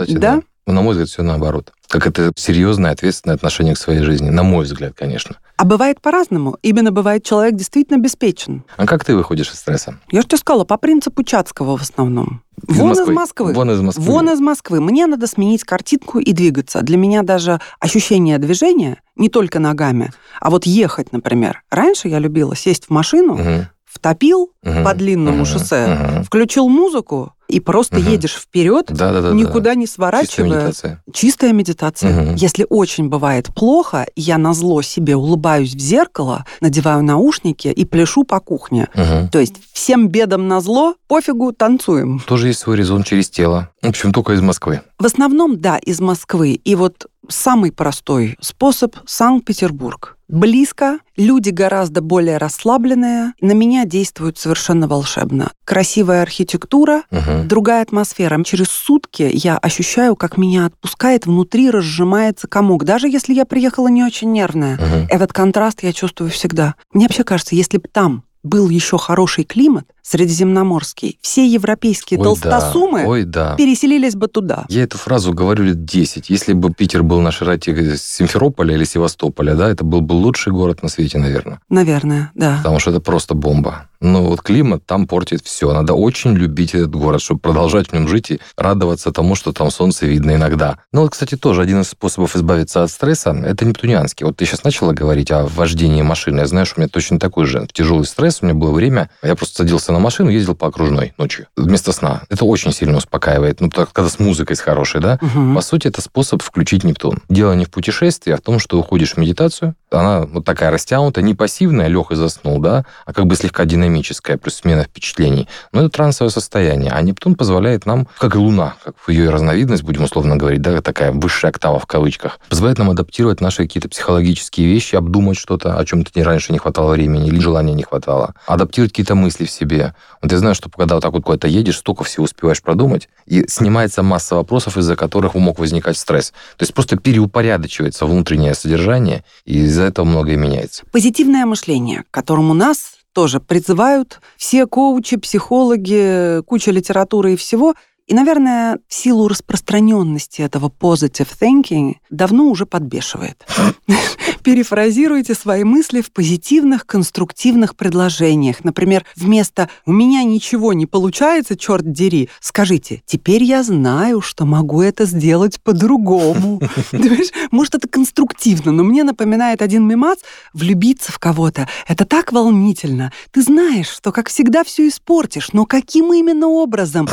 Кстати, 0.06 0.18
да? 0.18 0.36
да. 0.38 0.44
Но, 0.66 0.74
на 0.74 0.82
мой 0.82 0.92
взгляд, 0.94 1.10
все 1.10 1.22
наоборот. 1.22 1.72
Как 1.88 2.08
это 2.08 2.32
серьезное, 2.36 2.92
ответственное 2.92 3.36
отношение 3.36 3.76
к 3.76 3.78
своей 3.78 4.02
жизни. 4.02 4.30
На 4.32 4.42
мой 4.42 4.66
взгляд, 4.66 4.94
конечно. 4.96 5.38
А 5.58 5.64
бывает 5.66 6.02
по-разному. 6.02 6.58
Именно 6.64 6.92
бывает 6.92 7.24
человек 7.24 7.56
действительно 7.56 7.98
беспечен. 7.98 8.64
А 8.76 8.88
как 8.88 9.06
ты 9.06 9.16
выходишь 9.16 9.52
из 9.52 9.60
стресса? 9.60 10.00
Я 10.12 10.22
же 10.22 10.28
тебе 10.28 10.40
сказала, 10.40 10.66
по 10.66 10.78
принципу 10.78 11.24
Чацкого 11.24 11.78
в 11.78 11.82
основном. 11.84 12.42
Из 12.68 12.78
Вон 12.78 12.90
Москвы. 12.90 13.12
из 13.12 13.16
Москвы. 13.16 13.54
Вон 13.54 13.72
из 13.72 13.82
Москвы. 13.82 14.04
Вон 14.06 14.30
из 14.32 14.40
Москвы. 14.40 14.82
Мне 14.82 15.06
надо 15.06 15.28
сменить 15.28 15.64
картинку 15.64 16.18
и 16.20 16.34
двигаться. 16.34 16.82
Для 16.82 16.98
меня 16.98 17.22
даже 17.22 17.60
ощущение 17.80 18.40
движения 18.40 19.02
не 19.16 19.30
только 19.30 19.60
ногами, 19.60 20.12
а 20.42 20.50
вот 20.50 20.66
ехать, 20.66 21.12
например. 21.14 21.62
Раньше 21.70 22.08
я 22.08 22.18
любила 22.18 22.56
сесть 22.56 22.86
в 22.86 22.90
машину, 22.90 23.36
Мгм. 23.36 23.68
втопил 23.86 24.52
Мгм. 24.64 24.84
по 24.84 24.94
длинному 24.96 25.38
Мгм. 25.38 25.46
шоссе, 25.46 25.88
Мгм. 25.88 26.24
включил 26.24 26.68
музыку 26.70 27.34
и 27.48 27.60
просто 27.60 27.98
Мгм. 27.98 28.10
едешь 28.12 28.34
вперед, 28.36 28.86
Да-да-да. 28.90 29.32
никуда 29.34 29.76
не 29.76 29.86
Чистая 29.86 29.96
сворачивая. 29.96 30.50
медитация. 30.50 31.04
Чистая 31.14 31.54
медитация. 31.54 32.22
Мгм. 32.22 32.36
Если 32.36 32.66
очень 32.70 33.10
бывает 33.10 33.48
плохо, 33.54 34.08
я 34.16 34.38
на 34.38 34.54
зло 34.54 34.82
себе 34.82 35.16
улыбаюсь 35.16 35.74
в 35.76 35.80
зеркало, 35.80 36.46
надеваю 36.62 37.04
наушники 37.04 37.68
и 37.68 37.86
пляшу 37.86 38.24
по 38.24 38.40
кухне. 38.40 38.88
Мгм. 38.96 39.30
То 39.30 39.40
есть 39.40 39.56
всем 39.74 40.08
бедам 40.08 40.48
на 40.48 40.60
зло, 40.62 40.96
пофигу, 41.08 41.52
танцуем. 41.54 42.20
Тоже 42.26 42.48
есть 42.48 42.60
свой 42.60 42.78
резон 42.78 43.04
через 43.04 43.30
тело. 43.30 43.70
В 43.82 43.88
общем, 43.90 44.12
только 44.12 44.34
из 44.34 44.42
Москвы. 44.42 44.82
В 45.00 45.06
основном, 45.06 45.60
да, 45.60 45.78
из 45.78 46.00
Москвы. 46.00 46.54
И 46.54 46.76
вот 46.76 47.06
самый 47.30 47.72
простой 47.72 48.38
способ– 48.42 48.96
Санкт-Петербург. 49.06 50.18
Близко, 50.28 50.98
люди 51.18 51.50
гораздо 51.52 52.02
более 52.02 52.38
расслабленные, 52.38 53.34
на 53.42 53.52
меня 53.52 53.86
действуют 53.86 54.40
совершенно 54.40 54.88
волшебно. 54.88 55.52
Красивая 55.66 56.24
архитектура, 56.24 57.04
Мгм. 57.12 57.48
другая 57.48 57.84
атмосфера. 57.84 58.44
Через 58.44 58.68
сутки 58.70 59.30
я 59.32 59.58
ощущаю, 59.60 60.16
как 60.16 60.38
меня 60.38 60.66
отпускает, 60.66 61.28
внутри 61.28 61.70
разжимается 61.70 62.48
комок, 62.48 62.86
даже 62.86 63.08
если 63.08 63.34
я 63.36 63.46
приехала 63.46 63.88
не 63.88 64.04
очень 64.04 64.32
нервная. 64.32 64.76
Мгм. 64.78 65.08
Этот 65.10 65.32
контраст 65.32 65.84
я 65.84 65.94
чувствую 65.94 66.32
всегда. 66.32 66.74
Мне 66.92 67.06
вообще 67.06 67.24
кажется, 67.24 67.56
если 67.56 67.78
бы 67.78 67.88
там 67.88 68.24
был 68.44 68.70
еще 68.70 68.98
хороший 68.98 69.44
климат, 69.44 69.86
Средиземноморский, 70.08 71.18
все 71.22 71.48
европейские 71.48 72.20
Ой, 72.20 72.26
толстосумы 72.26 73.02
да. 73.02 73.08
Ой, 73.08 73.24
да. 73.24 73.56
переселились 73.56 74.16
бы 74.16 74.28
туда. 74.28 74.66
Я 74.70 74.84
эту 74.84 75.00
фразу 75.00 75.34
говорю 75.34 75.64
лет 75.64 75.84
10. 75.84 76.30
Если 76.30 76.54
бы 76.54 76.72
Питер 76.72 77.02
был 77.02 77.22
на 77.22 77.32
широте 77.32 77.98
Симферополя 77.98 78.76
или 78.76 78.84
Севастополя, 78.84 79.56
да, 79.56 79.68
это 79.68 79.84
был 79.84 80.02
бы 80.02 80.14
лучший 80.14 80.54
город 80.54 80.84
на 80.84 80.90
свете, 80.90 81.18
наверное. 81.18 81.60
Наверное, 81.70 82.32
да. 82.36 82.58
Потому 82.58 82.78
что 82.78 82.92
это 82.92 83.00
просто 83.00 83.34
бомба. 83.34 83.88
Но 84.02 84.24
вот 84.24 84.42
климат 84.42 84.86
там 84.86 85.08
портит 85.08 85.42
все. 85.44 85.74
Надо 85.74 85.94
очень 85.94 86.34
любить 86.34 86.76
этот 86.76 86.92
город, 86.92 87.22
чтобы 87.22 87.40
продолжать 87.40 87.90
в 87.90 87.94
нем 87.94 88.08
жить 88.08 88.30
и 88.32 88.40
радоваться 88.56 89.12
тому, 89.12 89.34
что 89.34 89.52
там 89.52 89.72
солнце 89.72 90.06
видно 90.06 90.36
иногда. 90.36 90.78
Ну 90.92 91.02
вот, 91.02 91.14
кстати, 91.14 91.36
тоже 91.36 91.62
один 91.64 91.82
из 91.82 91.90
способов 91.90 92.36
избавиться 92.36 92.84
от 92.84 92.92
стресса– 92.92 93.32
это 93.46 93.66
нептунианский. 93.66 94.26
Вот 94.26 94.38
ты 94.38 94.46
сейчас 94.46 94.64
начала 94.64 94.94
говорить 94.94 95.32
о 95.32 95.48
вождении 95.48 96.04
машины. 96.04 96.42
Я 96.42 96.46
знаю, 96.46 96.68
что 96.68 96.76
у 96.78 96.82
меня 96.82 96.90
точно 96.90 97.20
такой 97.20 97.46
же 97.48 97.68
тяжелый 97.74 98.06
стресс. 98.06 98.40
У 98.42 98.46
меня 98.46 98.54
было 98.54 98.72
время, 98.72 99.10
я 99.24 99.36
просто 99.36 99.64
садился 99.64 99.92
на 99.96 100.00
машину, 100.00 100.30
ездил 100.30 100.56
по 100.56 100.68
окружной 100.68 101.14
ночью 101.18 101.48
вместо 101.56 101.92
сна. 101.92 102.22
Это 102.30 102.46
очень 102.46 102.72
сильно 102.72 102.98
успокаивает. 102.98 103.62
Ну, 103.62 103.70
так, 103.70 103.92
когда 103.92 104.10
с 104.10 104.20
музыкой 104.20 104.56
с 104.56 104.60
хорошей, 104.60 105.02
да? 105.02 105.18
Мгм. 105.22 105.56
По 105.56 105.62
сути, 105.62 105.88
это 105.88 106.02
способ 106.02 106.42
включить 106.42 106.84
Нептун. 106.84 107.22
Дело 107.30 107.54
не 107.54 107.66
в 107.66 107.72
путешествии, 107.72 108.34
а 108.34 108.38
в 108.38 108.42
том, 108.42 108.60
что 108.60 108.78
уходишь 108.78 109.14
в 109.14 109.18
медитацию. 109.18 109.76
Она 109.92 110.22
вот 110.22 110.46
такая 110.46 110.72
растянутая, 110.72 111.24
не 111.24 111.34
пассивная, 111.34 111.88
лег 111.88 112.12
и 112.12 112.16
заснул, 112.16 112.60
да, 112.60 112.86
а 113.06 113.14
как 113.14 113.26
бы 113.28 113.36
слегка 113.36 113.66
динамическая, 113.66 114.38
плюс 114.38 114.56
смена 114.56 114.84
впечатлений. 114.84 115.48
Но 115.72 115.82
это 115.82 115.90
трансовое 115.90 116.30
состояние. 116.30 116.92
А 116.92 117.02
Нептун 117.02 117.36
позволяет 117.36 117.86
нам, 117.86 118.08
как 118.20 118.36
и 118.36 118.38
Луна, 118.38 118.76
как 118.84 118.96
ее 119.08 119.30
разновидность, 119.30 119.84
будем 119.84 120.04
условно 120.04 120.36
говорить, 120.36 120.62
да, 120.62 120.82
такая 120.82 121.12
высшая 121.12 121.50
октава 121.50 121.80
в 121.80 121.86
кавычках, 121.86 122.40
позволяет 122.50 122.80
нам 122.80 122.90
адаптировать 122.90 123.42
наши 123.42 123.64
какие-то 123.64 123.88
психологические 123.90 124.68
вещи, 124.68 124.96
обдумать 124.96 125.38
что-то, 125.38 125.78
о 125.78 125.86
чем-то 125.86 126.12
раньше 126.24 126.52
не 126.52 126.60
хватало 126.60 126.92
времени 126.92 127.28
или 127.28 127.40
желания 127.40 127.74
не 127.74 127.84
хватало, 127.84 128.34
адаптировать 128.48 128.92
какие-то 128.92 129.16
мысли 129.16 129.46
в 129.46 129.52
себе. 129.52 129.85
Вот 130.22 130.32
я 130.32 130.38
знаю, 130.38 130.56
что 130.56 130.70
когда 130.70 130.96
вот 130.96 131.02
так 131.02 131.14
вот 131.14 131.24
куда-то 131.24 131.48
едешь, 131.48 131.78
столько 131.78 132.04
всего 132.04 132.24
успеваешь 132.24 132.62
продумать, 132.62 133.10
и 133.26 133.46
снимается 133.48 134.02
масса 134.02 134.36
вопросов, 134.36 134.78
из-за 134.78 134.96
которых 134.96 135.36
мог 135.36 135.60
возникать 135.60 135.98
стресс. 135.98 136.32
То 136.58 136.64
есть 136.64 136.74
просто 136.74 136.98
переупорядочивается 136.98 138.06
внутреннее 138.06 138.56
содержание, 138.56 139.24
и 139.46 139.60
из-за 139.60 139.84
этого 139.84 140.06
многое 140.06 140.38
меняется. 140.38 140.84
Позитивное 140.92 141.46
мышление, 141.46 142.04
к 142.10 142.12
которому 142.12 142.54
нас 142.54 142.96
тоже 143.14 143.40
призывают 143.40 144.20
все 144.36 144.68
коучи, 144.68 145.16
психологи, 145.18 146.42
куча 146.44 146.72
литературы 146.72 147.34
и 147.34 147.36
всего. 147.38 147.74
И, 148.08 148.14
наверное, 148.14 148.78
в 148.88 148.94
силу 148.94 149.28
распространенности 149.28 150.42
этого 150.42 150.70
positive 150.70 151.30
thinking 151.40 151.96
давно 152.12 152.50
уже 152.50 152.68
подбешивает. 152.68 153.44
Перефразируйте 154.44 155.34
свои 155.34 155.64
мысли 155.64 156.02
в 156.02 156.12
позитивных, 156.12 156.86
конструктивных 156.86 157.76
предложениях. 157.76 158.64
Например, 158.64 159.04
вместо 159.16 159.70
«у 159.88 159.92
меня 159.92 160.24
ничего 160.24 160.74
не 160.74 160.86
получается, 160.86 161.58
черт 161.58 161.92
дери», 161.92 162.30
скажите 162.42 163.02
«теперь 163.08 163.44
я 163.44 163.64
знаю, 163.64 164.22
что 164.22 164.46
могу 164.46 164.84
это 164.84 165.06
сделать 165.06 165.60
по-другому». 165.62 166.62
Может, 167.52 167.76
это 167.76 167.88
конструктивно, 167.88 168.72
но 168.72 168.84
мне 168.84 169.04
напоминает 169.04 169.64
один 169.64 169.88
мемас 169.88 170.20
«влюбиться 170.54 171.12
в 171.12 171.18
кого-то». 171.18 171.68
Это 171.88 172.06
так 172.06 172.32
волнительно. 172.32 173.12
Ты 173.32 173.42
знаешь, 173.42 173.90
что, 173.90 174.12
как 174.12 174.30
всегда, 174.30 174.64
все 174.64 174.88
испортишь, 174.90 175.54
но 175.54 175.66
каким 175.66 176.14
именно 176.14 176.48
образом? 176.48 177.08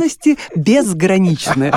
Возможности 0.00 0.38
безграничны. 0.56 1.72